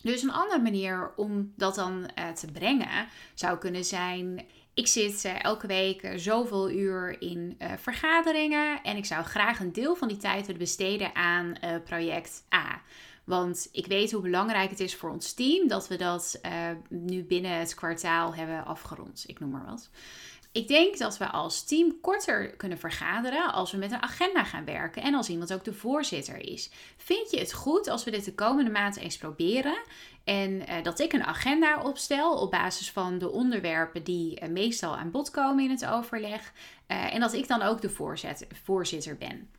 Dus 0.01 0.21
een 0.21 0.31
andere 0.31 0.61
manier 0.61 1.13
om 1.15 1.53
dat 1.55 1.75
dan 1.75 2.09
te 2.35 2.51
brengen 2.51 3.07
zou 3.33 3.57
kunnen 3.57 3.83
zijn. 3.83 4.45
Ik 4.73 4.87
zit 4.87 5.25
elke 5.41 5.67
week 5.67 6.11
zoveel 6.15 6.71
uur 6.71 7.21
in 7.21 7.57
vergaderingen 7.77 8.83
en 8.83 8.97
ik 8.97 9.05
zou 9.05 9.23
graag 9.23 9.59
een 9.59 9.73
deel 9.73 9.95
van 9.95 10.07
die 10.07 10.17
tijd 10.17 10.45
willen 10.45 10.61
besteden 10.61 11.15
aan 11.15 11.53
project 11.83 12.43
A. 12.53 12.81
Want 13.25 13.70
ik 13.72 13.88
weet 13.88 14.12
hoe 14.12 14.22
belangrijk 14.22 14.70
het 14.70 14.79
is 14.79 14.96
voor 14.96 15.10
ons 15.10 15.34
team 15.34 15.67
dat 15.67 15.88
we 15.88 15.96
dat 15.96 16.39
uh, 16.46 16.51
nu 16.89 17.24
binnen 17.24 17.60
het 17.60 17.74
kwartaal 17.74 18.36
hebben 18.36 18.65
afgerond. 18.65 19.24
Ik 19.27 19.39
noem 19.39 19.50
maar 19.50 19.65
wat. 19.65 19.89
Ik 20.51 20.67
denk 20.67 20.98
dat 20.98 21.17
we 21.17 21.27
als 21.27 21.63
team 21.63 22.00
korter 22.01 22.50
kunnen 22.50 22.77
vergaderen 22.77 23.53
als 23.53 23.72
we 23.72 23.77
met 23.77 23.91
een 23.91 24.01
agenda 24.01 24.44
gaan 24.44 24.65
werken 24.65 25.01
en 25.01 25.13
als 25.13 25.29
iemand 25.29 25.53
ook 25.53 25.63
de 25.63 25.74
voorzitter 25.74 26.38
is. 26.38 26.70
Vind 26.98 27.32
je 27.32 27.39
het 27.39 27.53
goed 27.53 27.88
als 27.88 28.03
we 28.03 28.12
dit 28.12 28.25
de 28.25 28.34
komende 28.34 28.72
maand 28.72 28.98
eens 28.98 29.17
proberen 29.17 29.82
en 30.24 30.51
uh, 30.51 30.84
dat 30.84 31.00
ik 31.00 31.13
een 31.13 31.24
agenda 31.24 31.82
opstel 31.82 32.38
op 32.38 32.51
basis 32.51 32.91
van 32.91 33.17
de 33.17 33.29
onderwerpen 33.29 34.03
die 34.03 34.41
uh, 34.41 34.50
meestal 34.50 34.98
aan 34.98 35.12
bod 35.12 35.32
komen 35.32 35.63
in 35.63 35.70
het 35.70 35.86
overleg 35.86 36.53
en 36.88 37.20
dat 37.20 37.34
ik 37.34 37.48
dan 37.48 37.62
ook 37.62 37.82
de 37.82 37.89
voorzitter 38.63 39.17
ben? 39.17 39.50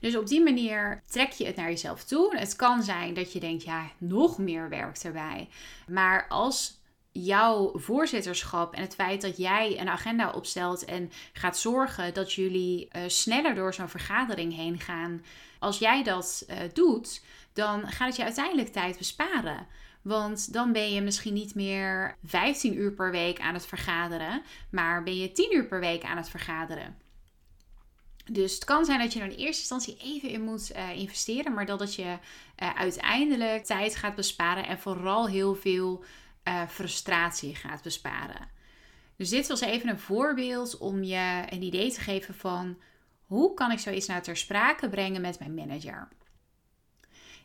Dus 0.00 0.16
op 0.16 0.26
die 0.26 0.42
manier 0.42 1.02
trek 1.06 1.30
je 1.30 1.46
het 1.46 1.56
naar 1.56 1.68
jezelf 1.68 2.04
toe. 2.04 2.36
Het 2.36 2.56
kan 2.56 2.82
zijn 2.82 3.14
dat 3.14 3.32
je 3.32 3.40
denkt, 3.40 3.64
ja, 3.64 3.90
nog 3.98 4.38
meer 4.38 4.68
werk 4.68 4.96
erbij. 4.96 5.48
Maar 5.88 6.28
als 6.28 6.80
jouw 7.12 7.72
voorzitterschap 7.74 8.74
en 8.74 8.82
het 8.82 8.94
feit 8.94 9.20
dat 9.20 9.36
jij 9.36 9.80
een 9.80 9.88
agenda 9.88 10.30
opstelt 10.30 10.84
en 10.84 11.10
gaat 11.32 11.58
zorgen 11.58 12.14
dat 12.14 12.32
jullie 12.32 12.88
uh, 12.96 13.02
sneller 13.06 13.54
door 13.54 13.74
zo'n 13.74 13.88
vergadering 13.88 14.54
heen 14.54 14.80
gaan, 14.80 15.24
als 15.58 15.78
jij 15.78 16.02
dat 16.02 16.44
uh, 16.48 16.56
doet, 16.72 17.22
dan 17.52 17.88
gaat 17.88 18.06
het 18.06 18.16
je 18.16 18.24
uiteindelijk 18.24 18.68
tijd 18.68 18.98
besparen. 18.98 19.66
Want 20.02 20.52
dan 20.52 20.72
ben 20.72 20.92
je 20.92 21.00
misschien 21.00 21.34
niet 21.34 21.54
meer 21.54 22.16
15 22.24 22.76
uur 22.76 22.92
per 22.92 23.10
week 23.10 23.40
aan 23.40 23.54
het 23.54 23.66
vergaderen, 23.66 24.42
maar 24.70 25.02
ben 25.02 25.16
je 25.16 25.32
10 25.32 25.56
uur 25.56 25.66
per 25.66 25.80
week 25.80 26.04
aan 26.04 26.16
het 26.16 26.28
vergaderen. 26.28 26.96
Dus 28.32 28.54
het 28.54 28.64
kan 28.64 28.84
zijn 28.84 28.98
dat 28.98 29.12
je 29.12 29.20
er 29.20 29.30
in 29.30 29.36
eerste 29.36 29.60
instantie 29.60 29.96
even 29.96 30.28
in 30.28 30.42
moet 30.42 30.70
uh, 30.76 30.96
investeren, 30.96 31.54
maar 31.54 31.66
dat 31.66 31.80
het 31.80 31.94
je 31.94 32.02
uh, 32.02 32.74
uiteindelijk 32.76 33.64
tijd 33.64 33.96
gaat 33.96 34.14
besparen 34.14 34.66
en 34.66 34.78
vooral 34.78 35.28
heel 35.28 35.54
veel 35.54 36.04
uh, 36.48 36.68
frustratie 36.68 37.54
gaat 37.54 37.82
besparen. 37.82 38.48
Dus 39.16 39.28
dit 39.28 39.48
was 39.48 39.60
even 39.60 39.88
een 39.88 39.98
voorbeeld 39.98 40.78
om 40.78 41.02
je 41.02 41.42
een 41.48 41.62
idee 41.62 41.92
te 41.92 42.00
geven 42.00 42.34
van 42.34 42.78
hoe 43.26 43.54
kan 43.54 43.70
ik 43.70 43.78
zoiets 43.78 44.06
nou 44.06 44.22
ter 44.22 44.36
sprake 44.36 44.88
brengen 44.88 45.20
met 45.20 45.38
mijn 45.38 45.54
manager. 45.54 46.08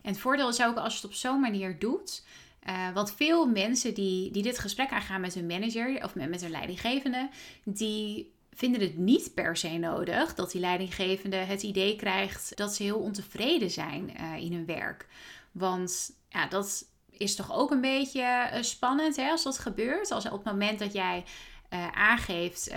En 0.02 0.12
het 0.12 0.20
voordeel 0.20 0.50
is 0.50 0.64
ook 0.64 0.78
als 0.78 0.94
je 0.94 1.00
het 1.02 1.10
op 1.10 1.14
zo'n 1.14 1.40
manier 1.40 1.80
doet. 1.80 2.26
Want 2.94 3.14
veel 3.14 3.46
mensen 3.46 3.94
die, 3.94 4.32
die 4.32 4.44
dit 4.44 4.60
gesprek 4.60 4.90
aangaan 4.90 5.22
met 5.22 5.34
hun 5.34 5.46
manager 5.46 6.04
of 6.04 6.16
met 6.16 6.42
hun 6.42 6.52
leidinggevende, 6.52 7.30
die 7.64 8.35
vinden 8.56 8.82
het 8.82 8.98
niet 8.98 9.34
per 9.34 9.58
se 9.58 9.70
nodig 9.70 10.36
dat 10.36 10.52
die 10.52 10.62
leidinggevende 10.62 11.36
het 11.36 11.64
idee 11.64 11.96
krijgt 11.96 12.58
dat 12.58 12.76
ze 12.76 12.84
heel 12.84 13.00
ontevreden 13.00 13.70
zijn 13.70 14.12
uh, 14.20 14.44
in 14.44 14.54
hun 14.54 14.66
werk. 14.66 15.08
Want 15.52 16.12
ja, 16.30 16.48
dat 16.48 16.86
is 17.10 17.36
toch 17.36 17.54
ook 17.54 17.72
een 17.72 17.82
beetje 17.82 18.50
uh, 18.54 18.62
spannend 18.62 19.16
hè, 19.16 19.30
als 19.30 19.44
dat 19.44 19.60
gebeurt. 19.60 20.12
Als 20.12 20.26
op 20.26 20.32
het 20.32 20.44
moment 20.44 20.80
dat 20.80 20.94
jij 20.94 21.24
uh, 21.74 21.88
aangeeft: 21.92 22.68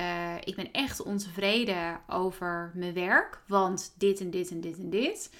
Ik 0.45 0.57
ben 0.57 0.73
echt 0.73 1.03
ontevreden 1.03 2.01
over 2.09 2.71
mijn 2.75 2.95
werk, 2.95 3.43
want 3.47 3.95
dit 3.99 4.21
en 4.21 4.31
dit 4.31 4.51
en 4.51 4.61
dit 4.61 4.79
en 4.79 4.91
dit. 4.91 5.31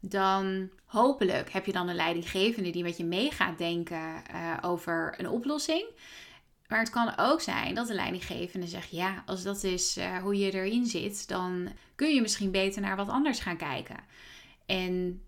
Dan 0.00 0.70
hopelijk 0.84 1.52
heb 1.52 1.66
je 1.66 1.72
dan 1.72 1.88
een 1.88 1.94
leidinggevende 1.94 2.70
die 2.70 2.82
met 2.82 2.96
je 2.96 3.04
mee 3.04 3.30
gaat 3.30 3.58
denken 3.58 4.22
over 4.62 5.14
een 5.16 5.28
oplossing. 5.28 5.84
Maar 6.68 6.78
het 6.78 6.90
kan 6.90 7.12
ook 7.16 7.40
zijn 7.40 7.74
dat 7.74 7.86
de 7.86 7.94
leidinggevende 7.94 8.66
zegt: 8.66 8.90
ja, 8.90 9.22
als 9.26 9.42
dat 9.42 9.62
is 9.62 9.98
uh, 9.98 10.18
hoe 10.18 10.38
je 10.38 10.52
erin 10.52 10.86
zit, 10.86 11.28
dan 11.28 11.72
kun 11.94 12.14
je 12.14 12.20
misschien 12.20 12.50
beter 12.50 12.80
naar 12.80 12.96
wat 12.96 13.08
anders 13.08 13.40
gaan 13.40 13.56
kijken. 13.56 13.96
En 14.66 15.22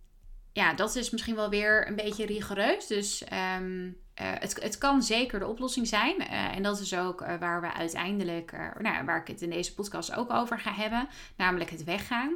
ja, 0.53 0.75
dat 0.75 0.97
is 0.97 1.11
misschien 1.11 1.35
wel 1.35 1.51
weer 1.51 1.89
een 1.89 1.97
beetje 1.97 2.27
rigoureus. 2.27 2.87
Dus 2.87 3.25
um, 3.59 3.85
uh, 3.87 3.93
het, 4.15 4.63
het 4.63 4.79
kan 4.79 5.03
zeker 5.03 5.39
de 5.39 5.47
oplossing 5.47 5.87
zijn. 5.87 6.21
Uh, 6.21 6.57
en 6.57 6.63
dat 6.63 6.81
is 6.81 6.95
ook 6.95 7.21
waar 7.21 7.61
we 7.61 7.73
uiteindelijk, 7.73 8.53
nou, 8.79 9.05
waar 9.05 9.21
ik 9.21 9.27
het 9.27 9.43
in 9.43 9.51
deze 9.51 9.75
podcast 9.75 10.15
ook 10.15 10.33
over 10.33 10.61
ga 10.61 10.73
hebben, 10.73 11.09
namelijk 11.37 11.71
het 11.71 11.85
weggaan. 11.85 12.33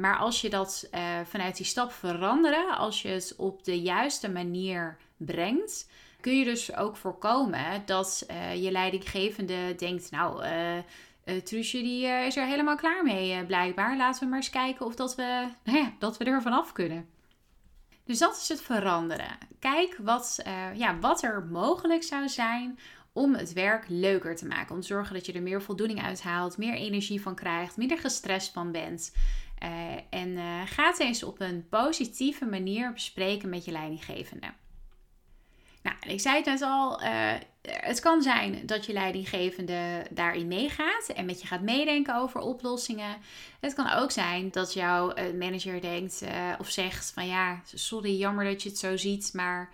maar 0.00 0.16
als 0.16 0.40
je 0.40 0.50
dat 0.50 0.88
vanuit 1.24 1.56
die 1.56 1.66
stap 1.66 1.92
veranderen, 1.92 2.76
als 2.76 3.02
je 3.02 3.08
het 3.08 3.34
op 3.36 3.64
de 3.64 3.80
juiste 3.80 4.30
manier 4.30 4.96
brengt, 5.16 5.86
kun 6.20 6.38
je 6.38 6.44
dus 6.44 6.76
ook 6.76 6.96
voorkomen 6.96 7.82
dat 7.86 8.26
uh, 8.30 8.62
je 8.62 8.70
leidinggevende 8.70 9.74
denkt, 9.76 10.10
nou, 10.10 10.44
uh, 10.44 11.38
Truusje 11.44 11.82
die 11.82 12.06
is 12.06 12.36
er 12.36 12.46
helemaal 12.46 12.76
klaar 12.76 13.04
mee 13.04 13.44
blijkbaar. 13.44 13.96
Laten 13.96 14.22
we 14.22 14.28
maar 14.28 14.38
eens 14.38 14.50
kijken 14.50 14.86
of 14.86 14.94
dat 14.94 15.14
we, 15.14 15.48
nou 15.64 15.86
dat 15.98 16.16
we 16.16 16.24
er 16.24 16.42
vanaf 16.42 16.72
kunnen. 16.72 17.08
Dus 18.04 18.18
dat 18.18 18.36
is 18.36 18.48
het 18.48 18.62
veranderen. 18.62 19.38
Kijk 19.58 19.96
wat, 20.02 20.42
ja, 20.74 20.98
wat 20.98 21.22
er 21.22 21.44
mogelijk 21.50 22.02
zou 22.02 22.28
zijn 22.28 22.78
om 23.12 23.34
het 23.34 23.52
werk 23.52 23.84
leuker 23.88 24.36
te 24.36 24.46
maken. 24.46 24.74
Om 24.74 24.80
te 24.80 24.86
zorgen 24.86 25.14
dat 25.14 25.26
je 25.26 25.32
er 25.32 25.42
meer 25.42 25.62
voldoening 25.62 26.02
uit 26.02 26.22
haalt, 26.22 26.58
meer 26.58 26.74
energie 26.74 27.22
van 27.22 27.34
krijgt, 27.34 27.76
minder 27.76 27.98
gestrest 27.98 28.52
van 28.52 28.72
bent. 28.72 29.16
en 30.10 30.38
ga 30.66 30.86
het 30.86 31.00
eens 31.00 31.22
op 31.22 31.40
een 31.40 31.66
positieve 31.68 32.44
manier 32.44 32.92
bespreken 32.92 33.48
met 33.48 33.64
je 33.64 33.72
leidinggevende. 33.72 34.46
Nou, 35.82 35.96
ik 36.06 36.20
zei 36.20 36.36
het 36.36 36.44
net 36.44 36.62
al, 36.62 37.02
uh, 37.02 37.32
het 37.62 38.00
kan 38.00 38.22
zijn 38.22 38.66
dat 38.66 38.86
je 38.86 38.92
leidinggevende 38.92 40.06
daarin 40.10 40.48
meegaat 40.48 41.08
en 41.14 41.24
met 41.24 41.40
je 41.40 41.46
gaat 41.46 41.60
meedenken 41.60 42.16
over 42.16 42.40
oplossingen. 42.40 43.16
Het 43.60 43.74
kan 43.74 43.92
ook 43.92 44.10
zijn 44.10 44.50
dat 44.50 44.72
jouw 44.72 45.16
uh, 45.16 45.38
manager 45.38 45.80
denkt 45.80 46.22
uh, 46.22 46.30
of 46.58 46.70
zegt 46.70 47.10
van 47.10 47.26
ja, 47.26 47.60
sorry, 47.74 48.18
jammer 48.18 48.44
dat 48.44 48.62
je 48.62 48.68
het 48.68 48.78
zo 48.78 48.96
ziet, 48.96 49.30
maar 49.34 49.70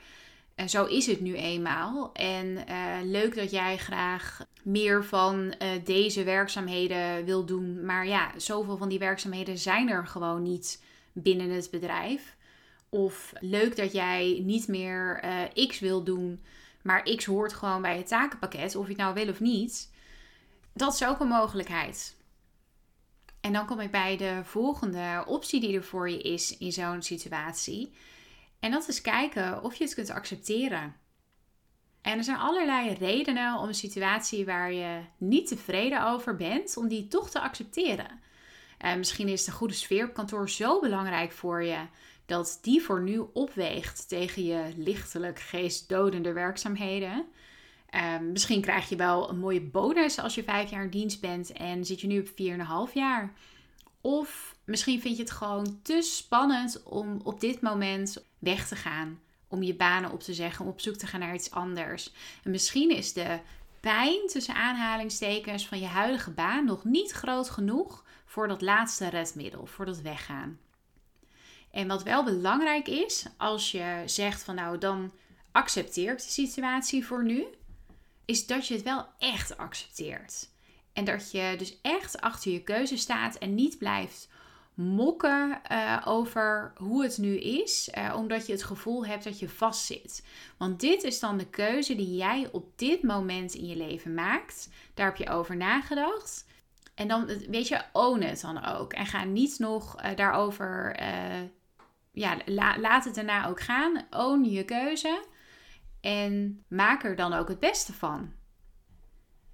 zo 0.66 0.84
is 0.84 1.06
het 1.06 1.20
nu 1.20 1.34
eenmaal. 1.34 2.10
En 2.12 2.64
leuk 3.10 3.34
dat 3.34 3.50
jij 3.50 3.76
graag 3.76 4.46
meer 4.62 5.04
van 5.04 5.54
deze 5.84 6.24
werkzaamheden 6.24 7.24
wil 7.24 7.44
doen, 7.44 7.84
maar 7.84 8.06
ja, 8.06 8.30
zoveel 8.36 8.76
van 8.76 8.88
die 8.88 8.98
werkzaamheden 8.98 9.58
zijn 9.58 9.88
er 9.88 10.06
gewoon 10.06 10.42
niet 10.42 10.82
binnen 11.12 11.50
het 11.50 11.70
bedrijf. 11.70 12.35
Of 12.88 13.32
leuk 13.40 13.76
dat 13.76 13.92
jij 13.92 14.42
niet 14.44 14.68
meer 14.68 15.24
uh, 15.54 15.66
X 15.68 15.78
wil 15.78 16.04
doen, 16.04 16.44
maar 16.82 17.02
X 17.02 17.24
hoort 17.24 17.52
gewoon 17.52 17.82
bij 17.82 17.96
het 17.96 18.08
takenpakket, 18.08 18.76
of 18.76 18.84
je 18.84 18.92
het 18.92 19.00
nou 19.00 19.14
wil 19.14 19.28
of 19.28 19.40
niet. 19.40 19.92
Dat 20.72 20.94
is 20.94 21.04
ook 21.04 21.20
een 21.20 21.28
mogelijkheid. 21.28 22.16
En 23.40 23.52
dan 23.52 23.66
kom 23.66 23.80
ik 23.80 23.90
bij 23.90 24.16
de 24.16 24.40
volgende 24.44 25.24
optie 25.26 25.60
die 25.60 25.76
er 25.76 25.84
voor 25.84 26.10
je 26.10 26.22
is 26.22 26.56
in 26.58 26.72
zo'n 26.72 27.02
situatie. 27.02 27.94
En 28.60 28.70
dat 28.70 28.88
is 28.88 29.00
kijken 29.00 29.62
of 29.62 29.74
je 29.74 29.84
het 29.84 29.94
kunt 29.94 30.10
accepteren. 30.10 30.94
En 32.02 32.18
er 32.18 32.24
zijn 32.24 32.38
allerlei 32.38 32.94
redenen 32.94 33.58
om 33.58 33.68
een 33.68 33.74
situatie 33.74 34.44
waar 34.44 34.72
je 34.72 35.00
niet 35.16 35.48
tevreden 35.48 36.06
over 36.06 36.36
bent, 36.36 36.76
om 36.76 36.88
die 36.88 37.08
toch 37.08 37.30
te 37.30 37.40
accepteren. 37.40 38.20
Uh, 38.86 38.94
misschien 38.94 39.28
is 39.28 39.44
de 39.44 39.50
goede 39.50 39.74
sfeer 39.74 40.04
op 40.04 40.14
kantoor 40.14 40.50
zo 40.50 40.80
belangrijk 40.80 41.32
voor 41.32 41.62
je 41.62 41.78
dat 42.26 42.58
die 42.62 42.82
voor 42.82 43.02
nu 43.02 43.24
opweegt 43.32 44.08
tegen 44.08 44.44
je 44.44 44.72
lichtelijk 44.76 45.40
geestdodende 45.40 46.32
werkzaamheden. 46.32 47.24
Um, 48.18 48.32
misschien 48.32 48.60
krijg 48.60 48.88
je 48.88 48.96
wel 48.96 49.30
een 49.30 49.38
mooie 49.38 49.60
bonus 49.60 50.18
als 50.18 50.34
je 50.34 50.42
vijf 50.42 50.70
jaar 50.70 50.82
in 50.82 50.90
dienst 50.90 51.20
bent 51.20 51.52
en 51.52 51.84
zit 51.84 52.00
je 52.00 52.06
nu 52.06 52.20
op 52.20 52.28
4,5 52.88 52.92
jaar. 52.92 53.32
Of 54.00 54.56
misschien 54.64 55.00
vind 55.00 55.16
je 55.16 55.22
het 55.22 55.32
gewoon 55.32 55.78
te 55.82 56.02
spannend 56.02 56.82
om 56.82 57.20
op 57.24 57.40
dit 57.40 57.60
moment 57.60 58.24
weg 58.38 58.68
te 58.68 58.76
gaan. 58.76 59.20
Om 59.48 59.62
je 59.62 59.74
banen 59.74 60.12
op 60.12 60.22
te 60.22 60.34
zeggen, 60.34 60.64
om 60.64 60.70
op 60.70 60.80
zoek 60.80 60.94
te 60.94 61.06
gaan 61.06 61.20
naar 61.20 61.34
iets 61.34 61.50
anders. 61.50 62.12
En 62.42 62.50
misschien 62.50 62.90
is 62.90 63.12
de 63.12 63.38
pijn 63.80 64.26
tussen 64.26 64.54
aanhalingstekens 64.54 65.68
van 65.68 65.80
je 65.80 65.86
huidige 65.86 66.30
baan 66.30 66.64
nog 66.64 66.84
niet 66.84 67.10
groot 67.10 67.50
genoeg 67.50 68.04
voor 68.36 68.48
dat 68.48 68.62
laatste 68.62 69.08
redmiddel, 69.08 69.66
voor 69.66 69.84
dat 69.84 70.00
weggaan. 70.00 70.58
En 71.70 71.88
wat 71.88 72.02
wel 72.02 72.24
belangrijk 72.24 72.88
is, 72.88 73.26
als 73.36 73.70
je 73.70 74.02
zegt 74.06 74.42
van 74.42 74.54
nou 74.54 74.78
dan 74.78 75.12
accepteer 75.52 76.12
ik 76.12 76.18
de 76.18 76.28
situatie 76.28 77.06
voor 77.06 77.24
nu, 77.24 77.46
is 78.24 78.46
dat 78.46 78.66
je 78.66 78.74
het 78.74 78.82
wel 78.82 79.06
echt 79.18 79.56
accepteert. 79.56 80.48
En 80.92 81.04
dat 81.04 81.30
je 81.30 81.54
dus 81.58 81.78
echt 81.82 82.20
achter 82.20 82.52
je 82.52 82.62
keuze 82.62 82.96
staat 82.96 83.36
en 83.36 83.54
niet 83.54 83.78
blijft 83.78 84.28
mokken 84.74 85.60
uh, 85.70 86.02
over 86.04 86.72
hoe 86.76 87.02
het 87.02 87.18
nu 87.18 87.38
is, 87.38 87.90
uh, 87.94 88.14
omdat 88.16 88.46
je 88.46 88.52
het 88.52 88.64
gevoel 88.64 89.06
hebt 89.06 89.24
dat 89.24 89.38
je 89.38 89.48
vastzit. 89.48 90.24
Want 90.56 90.80
dit 90.80 91.02
is 91.02 91.20
dan 91.20 91.38
de 91.38 91.48
keuze 91.48 91.94
die 91.94 92.16
jij 92.16 92.48
op 92.52 92.78
dit 92.78 93.02
moment 93.02 93.54
in 93.54 93.66
je 93.66 93.76
leven 93.76 94.14
maakt. 94.14 94.68
Daar 94.94 95.06
heb 95.06 95.16
je 95.16 95.28
over 95.28 95.56
nagedacht. 95.56 96.44
En 96.96 97.08
dan, 97.08 97.26
weet 97.48 97.68
je, 97.68 97.82
own 97.92 98.20
het 98.20 98.40
dan 98.40 98.64
ook. 98.64 98.92
En 98.92 99.06
ga 99.06 99.24
niet 99.24 99.58
nog 99.58 100.02
uh, 100.02 100.16
daarover 100.16 100.96
ja, 102.12 102.36
laat 102.76 103.04
het 103.04 103.14
daarna 103.14 103.46
ook 103.46 103.60
gaan. 103.60 104.06
Own 104.10 104.44
je 104.44 104.64
keuze. 104.64 105.24
En 106.00 106.64
maak 106.68 107.04
er 107.04 107.16
dan 107.16 107.32
ook 107.32 107.48
het 107.48 107.60
beste 107.60 107.92
van. 107.92 108.32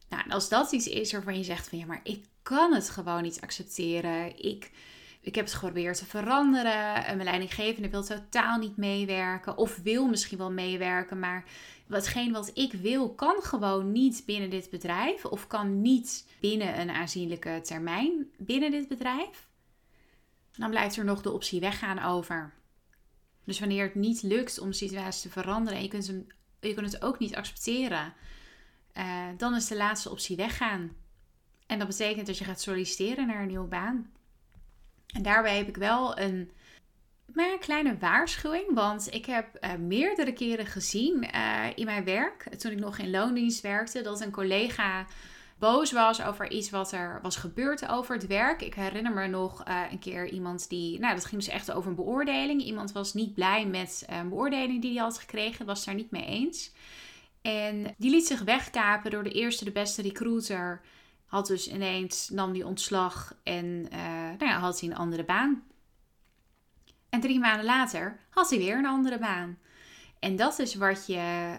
Nou, 0.09 0.31
als 0.31 0.49
dat 0.49 0.73
iets 0.73 0.87
is 0.87 1.13
waarvan 1.13 1.37
je 1.37 1.45
zegt 1.45 1.69
van 1.69 1.79
ja, 1.79 1.87
maar 1.87 2.01
ik 2.03 2.25
kan 2.43 2.75
het 2.75 2.91
gewoon 2.91 3.23
niet 3.23 3.41
accepteren. 3.41 4.45
Ik, 4.45 4.71
ik 5.23 5.35
heb 5.35 5.45
het 5.45 5.55
geprobeerd 5.55 5.99
te 5.99 6.07
veranderen. 6.07 7.05
En 7.05 7.17
mijn 7.17 7.29
leidinggevende 7.29 7.91
wil 7.91 8.05
totaal 8.05 8.59
niet 8.59 8.77
meewerken. 8.77 9.57
Of 9.57 9.79
wil 9.83 10.09
misschien 10.09 10.39
wel 10.39 10.51
meewerken. 10.51 11.19
Maar 11.19 11.45
watgeen 11.87 12.33
wat 12.33 12.51
ik 12.55 12.73
wil, 12.73 13.15
kan 13.15 13.43
gewoon 13.43 13.93
niet 13.93 14.23
binnen 14.27 14.51
dit 14.51 14.71
bedrijf. 14.71 15.25
Of 15.25 15.47
kan 15.47 15.81
niet 15.81 16.27
binnen 16.41 16.81
een 16.81 16.91
aanzienlijke 16.91 17.61
termijn 17.63 18.31
binnen 18.39 18.71
dit 18.71 18.89
bedrijf 18.89 19.51
dan 20.57 20.71
blijft 20.71 20.97
er 20.97 21.05
nog 21.05 21.23
de 21.23 21.31
optie 21.31 21.61
weggaan 21.61 21.99
over. 21.99 22.53
Dus 23.45 23.59
wanneer 23.59 23.85
het 23.85 23.95
niet 23.95 24.23
lukt 24.23 24.59
om 24.59 24.71
de 24.71 24.77
situatie 24.77 25.23
te 25.23 25.41
veranderen 25.41 25.79
en 25.79 25.85
je 25.85 25.91
kunt, 25.91 26.07
je 26.61 26.75
kunt 26.75 26.93
het 26.93 27.03
ook 27.03 27.19
niet 27.19 27.37
accepteren, 27.37 28.15
uh, 28.97 29.27
dan 29.37 29.55
is 29.55 29.67
de 29.67 29.77
laatste 29.77 30.11
optie 30.11 30.37
weggaan. 30.37 30.97
En 31.67 31.79
dat 31.79 31.89
betekent 31.89 32.27
dat 32.27 32.39
je 32.39 32.45
gaat 32.45 32.61
solliciteren 32.61 33.27
naar 33.27 33.41
een 33.41 33.49
nieuwe 33.49 33.67
baan. 33.67 34.11
En 35.13 35.23
daarbij 35.23 35.57
heb 35.57 35.69
ik 35.69 35.77
wel 35.77 36.19
een, 36.19 36.51
Maar 37.33 37.53
een 37.53 37.59
kleine 37.59 37.99
waarschuwing, 37.99 38.75
want 38.75 39.15
ik 39.15 39.27
heb 39.27 39.59
uh, 39.61 39.75
meerdere 39.75 40.33
keren 40.33 40.67
gezien 40.67 41.29
uh, 41.35 41.67
in 41.75 41.85
mijn 41.85 42.05
werk, 42.05 42.57
toen 42.59 42.73
ik 42.73 42.79
nog 42.79 42.99
in 42.99 43.11
loondienst 43.11 43.61
werkte, 43.61 44.03
dat 44.03 44.21
een 44.21 44.31
collega 44.31 45.07
boos 45.59 45.93
was 45.93 46.23
over 46.23 46.51
iets 46.51 46.71
wat 46.71 46.93
er 46.93 47.19
was 47.23 47.37
gebeurd 47.37 47.89
over 47.89 48.15
het 48.15 48.27
werk. 48.27 48.63
Ik 48.63 48.75
herinner 48.75 49.13
me 49.13 49.27
nog 49.27 49.69
uh, 49.69 49.81
een 49.91 49.99
keer 49.99 50.29
iemand 50.29 50.69
die, 50.69 50.99
nou 50.99 51.15
dat 51.15 51.25
ging 51.25 51.43
dus 51.45 51.55
echt 51.55 51.73
over 51.73 51.91
een 51.91 51.97
beoordeling. 51.97 52.63
Iemand 52.63 52.93
was 52.93 53.15
niet 53.15 53.35
blij 53.35 53.67
met 53.67 54.05
een 54.07 54.29
beoordeling 54.29 54.83
die 54.83 54.93
hij 54.93 55.03
had 55.03 55.19
gekregen, 55.19 55.67
was 55.67 55.85
daar 55.85 55.95
niet 55.95 56.11
mee 56.11 56.25
eens. 56.25 56.73
En 57.43 57.95
die 57.99 58.11
liet 58.11 58.27
zich 58.27 58.43
wegkapen 58.43 59.11
door 59.11 59.23
de 59.23 59.33
eerste, 59.33 59.65
de 59.65 59.73
beste 59.73 60.03
recruiter. 60.03 60.81
Had 61.33 61.47
dus 61.47 61.69
ineens, 61.69 62.29
nam 62.29 62.53
die 62.53 62.67
ontslag 62.67 63.35
en 63.43 63.65
uh, 63.93 63.99
nou 64.39 64.45
ja, 64.45 64.59
had 64.59 64.81
hij 64.81 64.89
een 64.89 64.97
andere 64.97 65.25
baan. 65.25 65.63
En 67.09 67.21
drie 67.21 67.39
maanden 67.39 67.65
later 67.65 68.19
had 68.31 68.51
hij 68.51 68.59
weer 68.59 68.79
een 68.79 68.87
andere 68.87 69.19
baan. 69.19 69.59
En 70.19 70.37
dat 70.37 70.59
is 70.59 70.75
wat 70.75 71.07
je, 71.07 71.57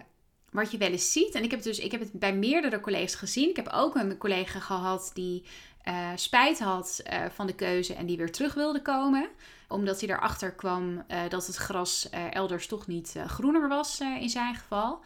wat 0.51 0.72
je 0.72 0.77
wel 0.77 0.89
eens 0.89 1.12
ziet. 1.12 1.36
En 1.36 1.44
ik 1.44 1.51
heb, 1.51 1.62
dus, 1.62 1.80
ik 1.80 1.92
heb 1.92 2.00
het 2.00 2.12
bij 2.12 2.36
meerdere 2.36 2.80
collega's 2.80 3.15
gezien. 3.15 3.50
Ik 3.50 3.56
heb 3.56 3.68
ook 3.68 3.96
een 3.96 4.18
collega 4.18 4.60
gehad 4.60 5.12
die 5.13 5.44
uh, 5.88 6.10
spijt 6.15 6.60
had 6.60 7.01
uh, 7.06 7.25
van 7.30 7.48
de 7.48 7.56
keuze 7.56 7.94
en 7.94 8.06
die 8.06 8.18
weer 8.18 8.32
terug 8.32 8.53
wilde 8.53 8.82
komen. 8.82 9.30
Omdat 9.68 10.00
hij 10.00 10.10
erachter 10.10 10.51
kwam 10.51 11.06
dat 11.30 11.48
het 11.48 11.56
gras 11.56 12.10
elders 12.30 12.68
toch 12.68 12.88
niet 12.88 13.15
groener 13.27 13.68
was 13.68 14.00
in 14.00 14.30
zijn 14.30 14.56
geval. 14.56 15.01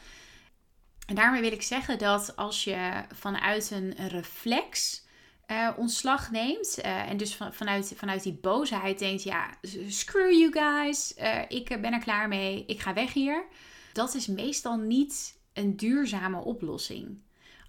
En 1.08 1.16
daarmee 1.16 1.42
wil 1.42 1.52
ik 1.52 1.62
zeggen 1.62 1.98
dat 1.98 2.36
als 2.36 2.64
je 2.64 3.04
vanuit 3.14 3.72
een 3.72 3.94
reflex 4.08 5.04
uh, 5.48 5.70
ontslag 5.78 6.32
neemt. 6.32 6.80
Uh, 6.80 7.10
en 7.10 7.18
dus 7.18 7.36
van, 7.36 7.54
vanuit, 7.54 7.94
vanuit 7.96 8.24
die 8.24 8.40
boosheid 8.42 9.00
denkt: 9.00 9.24
ja, 9.24 9.50
screw 9.88 10.32
you 10.32 10.52
guys. 10.52 11.14
Uh, 11.18 11.42
ik 11.48 11.68
ben 11.68 11.94
er 11.94 12.00
klaar 12.00 12.28
mee. 12.28 12.64
Ik 12.66 12.82
ga 12.82 12.94
weg 12.94 13.14
hier. 13.14 13.46
Dat 13.94 14.14
is 14.14 14.28
meestal 14.28 14.78
niet 14.78 15.40
een 15.54 15.78
duurzame 15.78 16.40
oplossing. 16.40 17.22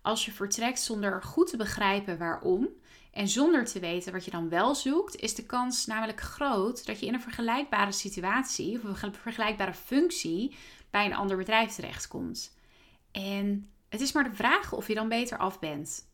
Als 0.03 0.25
je 0.25 0.33
vertrekt 0.33 0.81
zonder 0.81 1.23
goed 1.23 1.51
te 1.51 1.57
begrijpen 1.57 2.19
waarom. 2.19 2.69
En 3.13 3.29
zonder 3.29 3.65
te 3.65 3.81
weten 3.81 4.13
wat 4.13 4.25
je 4.25 4.31
dan 4.31 4.49
wel 4.49 4.75
zoekt, 4.75 5.17
is 5.17 5.35
de 5.35 5.47
kans 5.47 5.87
namelijk 5.87 6.21
groot 6.21 6.87
dat 6.87 7.01
je 7.01 7.07
in 7.07 7.15
een 7.15 7.21
vergelijkbare 7.21 7.93
situatie 7.93 8.81
of 8.83 9.03
een 9.03 9.15
vergelijkbare 9.15 9.75
functie 9.75 10.57
bij 10.91 11.05
een 11.05 11.15
ander 11.15 11.37
bedrijf 11.37 11.75
terechtkomt. 11.75 12.57
En 13.13 13.71
het 13.89 14.01
is 14.01 14.13
maar 14.13 14.25
de 14.25 14.37
vraag 14.37 14.73
of 14.73 14.89
je 14.89 14.95
dan 14.95 15.09
beter 15.09 15.39
af 15.39 15.59
bent. 15.59 16.07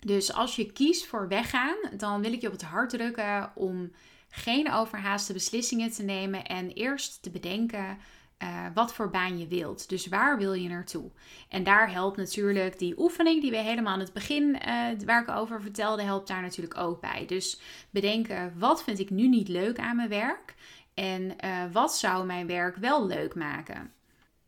Dus 0.00 0.32
als 0.32 0.56
je 0.56 0.72
kiest 0.72 1.06
voor 1.06 1.28
weggaan, 1.28 1.76
dan 1.96 2.22
wil 2.22 2.32
ik 2.32 2.40
je 2.40 2.46
op 2.46 2.52
het 2.52 2.62
hart 2.62 2.90
drukken 2.90 3.52
om 3.54 3.90
geen 4.28 4.72
overhaaste 4.72 5.32
beslissingen 5.32 5.90
te 5.90 6.02
nemen 6.02 6.44
en 6.44 6.70
eerst 6.70 7.22
te 7.22 7.30
bedenken 7.30 7.98
uh, 8.42 8.66
wat 8.74 8.94
voor 8.94 9.10
baan 9.10 9.38
je 9.38 9.46
wilt. 9.46 9.88
Dus 9.88 10.06
waar 10.06 10.38
wil 10.38 10.52
je 10.52 10.68
naartoe? 10.68 11.10
En 11.48 11.64
daar 11.64 11.90
helpt 11.92 12.16
natuurlijk 12.16 12.78
die 12.78 12.98
oefening 12.98 13.40
die 13.40 13.50
we 13.50 13.56
helemaal 13.56 13.92
aan 13.92 14.00
het 14.00 14.12
begin, 14.12 14.42
uh, 14.42 14.86
waar 15.06 15.22
ik 15.22 15.28
over 15.28 15.62
vertelde, 15.62 16.02
helpt 16.02 16.28
daar 16.28 16.42
natuurlijk 16.42 16.78
ook 16.78 17.00
bij. 17.00 17.26
Dus 17.26 17.60
bedenken 17.90 18.58
wat 18.58 18.84
vind 18.84 18.98
ik 18.98 19.10
nu 19.10 19.28
niet 19.28 19.48
leuk 19.48 19.78
aan 19.78 19.96
mijn 19.96 20.08
werk 20.08 20.54
en 20.94 21.22
uh, 21.44 21.62
wat 21.72 21.96
zou 21.96 22.26
mijn 22.26 22.46
werk 22.46 22.76
wel 22.76 23.06
leuk 23.06 23.34
maken. 23.34 23.92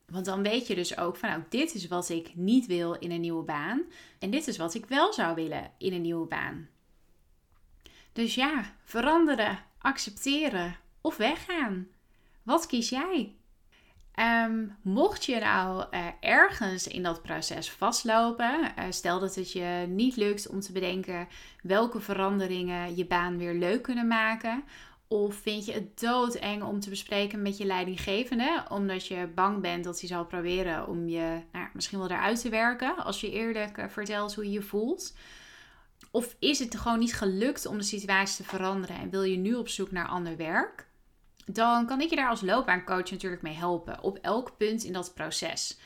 Want 0.06 0.24
dan 0.24 0.42
weet 0.42 0.66
je 0.66 0.74
dus 0.74 0.98
ook 0.98 1.16
van, 1.16 1.28
nou, 1.28 1.42
dit 1.48 1.74
is 1.74 1.88
wat 1.88 2.08
ik 2.08 2.34
niet 2.34 2.66
wil 2.66 2.92
in 2.92 3.10
een 3.10 3.20
nieuwe 3.20 3.44
baan. 3.44 3.82
En 4.18 4.30
dit 4.30 4.46
is 4.46 4.56
wat 4.56 4.74
ik 4.74 4.86
wel 4.86 5.12
zou 5.12 5.34
willen 5.34 5.70
in 5.78 5.92
een 5.92 6.02
nieuwe 6.02 6.26
baan. 6.26 6.68
Dus 8.12 8.34
ja, 8.34 8.74
veranderen, 8.84 9.58
accepteren 9.78 10.76
of 11.00 11.16
weggaan. 11.16 11.88
Wat 12.42 12.66
kies 12.66 12.88
jij? 12.88 13.34
Um, 14.18 14.76
mocht 14.82 15.24
je 15.24 15.38
nou 15.38 15.84
uh, 15.90 16.06
ergens 16.20 16.86
in 16.86 17.02
dat 17.02 17.22
proces 17.22 17.70
vastlopen, 17.70 18.60
uh, 18.78 18.84
stel 18.90 19.20
dat 19.20 19.34
het 19.34 19.52
je 19.52 19.84
niet 19.88 20.16
lukt 20.16 20.48
om 20.48 20.60
te 20.60 20.72
bedenken 20.72 21.28
welke 21.62 22.00
veranderingen 22.00 22.96
je 22.96 23.06
baan 23.06 23.38
weer 23.38 23.54
leuk 23.54 23.82
kunnen 23.82 24.06
maken, 24.06 24.64
of 25.08 25.34
vind 25.34 25.64
je 25.64 25.72
het 25.72 26.00
doodeng 26.00 26.62
om 26.62 26.80
te 26.80 26.90
bespreken 26.90 27.42
met 27.42 27.56
je 27.56 27.64
leidinggevende, 27.64 28.64
omdat 28.68 29.06
je 29.06 29.28
bang 29.34 29.60
bent 29.60 29.84
dat 29.84 30.00
hij 30.00 30.08
zal 30.08 30.26
proberen 30.26 30.88
om 30.88 31.08
je 31.08 31.40
nou, 31.52 31.68
misschien 31.72 31.98
wel 31.98 32.10
eruit 32.10 32.40
te 32.40 32.48
werken 32.48 32.96
als 32.96 33.20
je 33.20 33.30
eerlijk 33.30 33.78
eh, 33.78 33.88
vertelt 33.88 34.34
hoe 34.34 34.44
je 34.44 34.50
je 34.50 34.62
voelt? 34.62 35.14
Of 36.10 36.36
is 36.38 36.58
het 36.58 36.76
gewoon 36.76 36.98
niet 36.98 37.14
gelukt 37.14 37.66
om 37.66 37.78
de 37.78 37.84
situatie 37.84 38.44
te 38.44 38.50
veranderen 38.50 38.96
en 38.96 39.10
wil 39.10 39.22
je 39.22 39.36
nu 39.36 39.54
op 39.54 39.68
zoek 39.68 39.90
naar 39.90 40.08
ander 40.08 40.36
werk? 40.36 40.86
Dan 41.46 41.86
kan 41.86 42.00
ik 42.00 42.10
je 42.10 42.16
daar 42.16 42.28
als 42.28 42.40
loopbaancoach 42.40 43.10
natuurlijk 43.10 43.42
mee 43.42 43.54
helpen 43.54 44.02
op 44.02 44.18
elk 44.22 44.56
punt 44.56 44.84
in 44.84 44.92
dat 44.92 45.14
proces. 45.14 45.78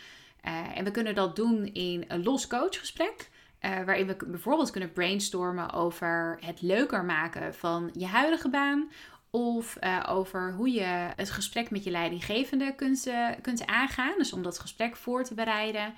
Uh, 0.44 0.76
en 0.78 0.84
we 0.84 0.90
kunnen 0.90 1.14
dat 1.14 1.36
doen 1.36 1.64
in 1.64 2.04
een 2.08 2.22
los 2.22 2.46
coachgesprek. 2.46 3.29
Uh, 3.60 3.84
waarin 3.84 4.06
we 4.06 4.16
bijvoorbeeld 4.26 4.70
kunnen 4.70 4.92
brainstormen 4.92 5.72
over 5.72 6.38
het 6.40 6.62
leuker 6.62 7.04
maken 7.04 7.54
van 7.54 7.90
je 7.92 8.06
huidige 8.06 8.48
baan. 8.48 8.90
Of 9.30 9.76
uh, 9.80 10.04
over 10.08 10.52
hoe 10.52 10.70
je 10.70 11.08
het 11.16 11.30
gesprek 11.30 11.70
met 11.70 11.84
je 11.84 11.90
leidinggevende 11.90 12.74
kunt, 12.74 13.06
uh, 13.06 13.28
kunt 13.42 13.66
aangaan. 13.66 14.14
Dus 14.16 14.32
om 14.32 14.42
dat 14.42 14.58
gesprek 14.58 14.96
voor 14.96 15.24
te 15.24 15.34
bereiden. 15.34 15.94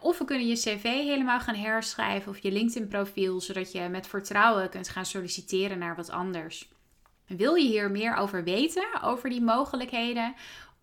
Of 0.00 0.18
we 0.18 0.24
kunnen 0.24 0.46
je 0.46 0.54
cv 0.54 0.82
helemaal 0.82 1.40
gaan 1.40 1.54
herschrijven 1.54 2.30
of 2.30 2.38
je 2.38 2.52
LinkedIn 2.52 2.88
profiel. 2.88 3.40
Zodat 3.40 3.72
je 3.72 3.88
met 3.88 4.06
vertrouwen 4.06 4.68
kunt 4.68 4.88
gaan 4.88 5.06
solliciteren 5.06 5.78
naar 5.78 5.96
wat 5.96 6.10
anders. 6.10 6.68
Wil 7.26 7.54
je 7.54 7.68
hier 7.68 7.90
meer 7.90 8.16
over 8.16 8.44
weten, 8.44 9.02
over 9.02 9.30
die 9.30 9.42
mogelijkheden? 9.42 10.34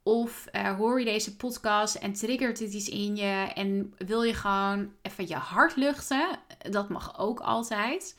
Of 0.04 0.46
uh, 0.52 0.76
hoor 0.76 1.00
je 1.00 1.06
deze 1.06 1.36
podcast 1.36 1.96
en 1.96 2.13
triggert 2.13 2.60
het 2.60 2.74
iets 2.74 2.89
in 2.89 3.16
je 3.16 3.52
en 3.56 3.94
wil 3.98 4.24
je 4.24 4.34
gewoon 4.34 4.92
even 5.02 5.28
je 5.28 5.36
hart 5.36 5.76
luchten? 5.76 6.28
Dat 6.70 6.89
mag 6.89 7.20
ook 7.20 7.39
altijd. 7.39 8.16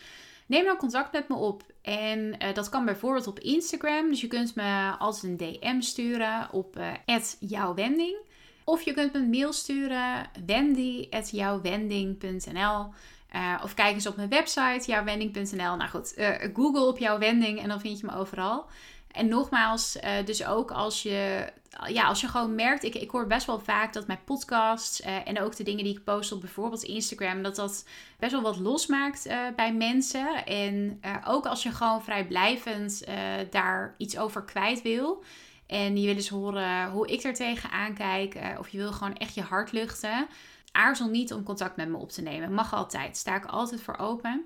Neem 0.47 0.65
dan 0.65 0.77
contact 0.77 1.13
met 1.13 1.29
me 1.29 1.35
op. 1.35 1.63
En 1.83 2.19
uh, 2.19 2.55
dat 2.55 2.69
kan 2.69 2.85
bijvoorbeeld 2.85 3.27
op 3.27 3.39
Instagram. 3.39 4.09
Dus 4.09 4.21
je 4.21 4.27
kunt 4.27 4.55
me 4.55 4.95
altijd 4.99 5.23
een 5.23 5.37
DM 5.37 5.81
sturen 5.81 6.49
op 6.53 6.79
uh, 6.79 6.93
jouwwending. 7.39 8.17
Of 8.65 8.83
je 8.83 8.93
kunt 8.93 9.13
me 9.13 9.19
een 9.19 9.31
mail 9.31 9.53
sturen, 9.53 10.31
wendy.jouwwending.nl. 10.47 12.93
Uh, 13.35 13.61
of 13.63 13.75
kijk 13.75 13.95
eens 13.95 14.07
op 14.07 14.17
mijn 14.17 14.29
website, 14.29 14.83
jouwwending.nl. 14.87 15.77
Nou 15.77 15.89
goed, 15.89 16.15
Google 16.55 16.87
op 16.87 16.99
jouw 16.99 17.19
wending 17.19 17.61
en 17.61 17.69
dan 17.69 17.81
vind 17.81 18.01
je 18.01 18.07
me 18.07 18.17
overal. 18.17 18.67
En 19.11 19.29
nogmaals, 19.29 19.99
dus 20.25 20.47
ook 20.47 20.71
als 20.71 21.03
je, 21.03 21.53
ja, 21.87 22.07
als 22.07 22.21
je 22.21 22.29
gewoon 22.29 22.55
merkt, 22.55 22.85
ik, 22.85 22.95
ik 22.95 23.11
hoor 23.11 23.27
best 23.27 23.47
wel 23.47 23.61
vaak 23.61 23.93
dat 23.93 24.07
mijn 24.07 24.25
podcasts 24.25 25.01
uh, 25.01 25.29
en 25.29 25.41
ook 25.41 25.57
de 25.57 25.63
dingen 25.63 25.85
die 25.85 25.97
ik 25.97 26.05
post 26.05 26.33
op 26.33 26.41
bijvoorbeeld 26.41 26.83
Instagram, 26.83 27.43
dat 27.43 27.57
dat 27.57 27.87
best 28.19 28.33
wel 28.33 28.43
wat 28.43 28.59
losmaakt 28.59 29.27
uh, 29.27 29.39
bij 29.57 29.75
mensen. 29.75 30.47
En 30.47 31.01
ook 31.27 31.47
als 31.47 31.63
je 31.63 31.71
gewoon 31.71 32.03
vrijblijvend 32.03 33.05
daar 33.51 33.95
iets 33.99 34.19
over 34.19 34.45
kwijt 34.45 34.83
wil. 34.83 35.25
En 35.67 35.97
je 35.97 36.07
wil 36.07 36.15
eens 36.15 36.29
horen 36.29 36.91
hoe 36.91 37.07
ik 37.07 37.23
er 37.23 37.35
tegenaan 37.35 37.95
kijk. 37.95 38.39
of 38.59 38.69
je 38.69 38.79
wil 38.79 38.93
gewoon 38.93 39.17
echt 39.17 39.35
je 39.35 39.43
hart 39.43 39.73
luchten. 39.73 40.27
Aarzel 40.73 41.09
niet 41.09 41.33
om 41.33 41.43
contact 41.43 41.77
met 41.77 41.89
me 41.89 41.97
op 41.97 42.11
te 42.11 42.23
nemen. 42.23 42.53
Mag 42.55 42.75
altijd. 42.75 43.17
Sta 43.17 43.37
ik 43.37 43.45
altijd 43.45 43.83
voor 43.83 43.97
open. 43.97 44.45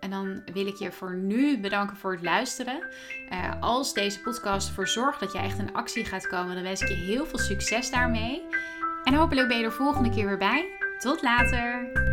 En 0.00 0.10
dan 0.10 0.42
wil 0.52 0.66
ik 0.66 0.76
je 0.76 0.92
voor 0.92 1.14
nu 1.14 1.60
bedanken 1.60 1.96
voor 1.96 2.12
het 2.12 2.22
luisteren. 2.22 2.82
Uh, 3.32 3.52
als 3.60 3.94
deze 3.94 4.20
podcast 4.20 4.68
ervoor 4.68 4.88
zorgt 4.88 5.20
dat 5.20 5.32
je 5.32 5.38
echt 5.38 5.58
in 5.58 5.74
actie 5.74 6.04
gaat 6.04 6.26
komen, 6.26 6.54
dan 6.54 6.62
wens 6.64 6.80
ik 6.80 6.88
je 6.88 6.94
heel 6.94 7.26
veel 7.26 7.38
succes 7.38 7.90
daarmee. 7.90 8.42
En 9.04 9.14
hopelijk 9.14 9.48
ben 9.48 9.58
je 9.58 9.64
er 9.64 9.72
volgende 9.72 10.10
keer 10.10 10.26
weer 10.26 10.38
bij. 10.38 10.68
Tot 10.98 11.22
later! 11.22 12.07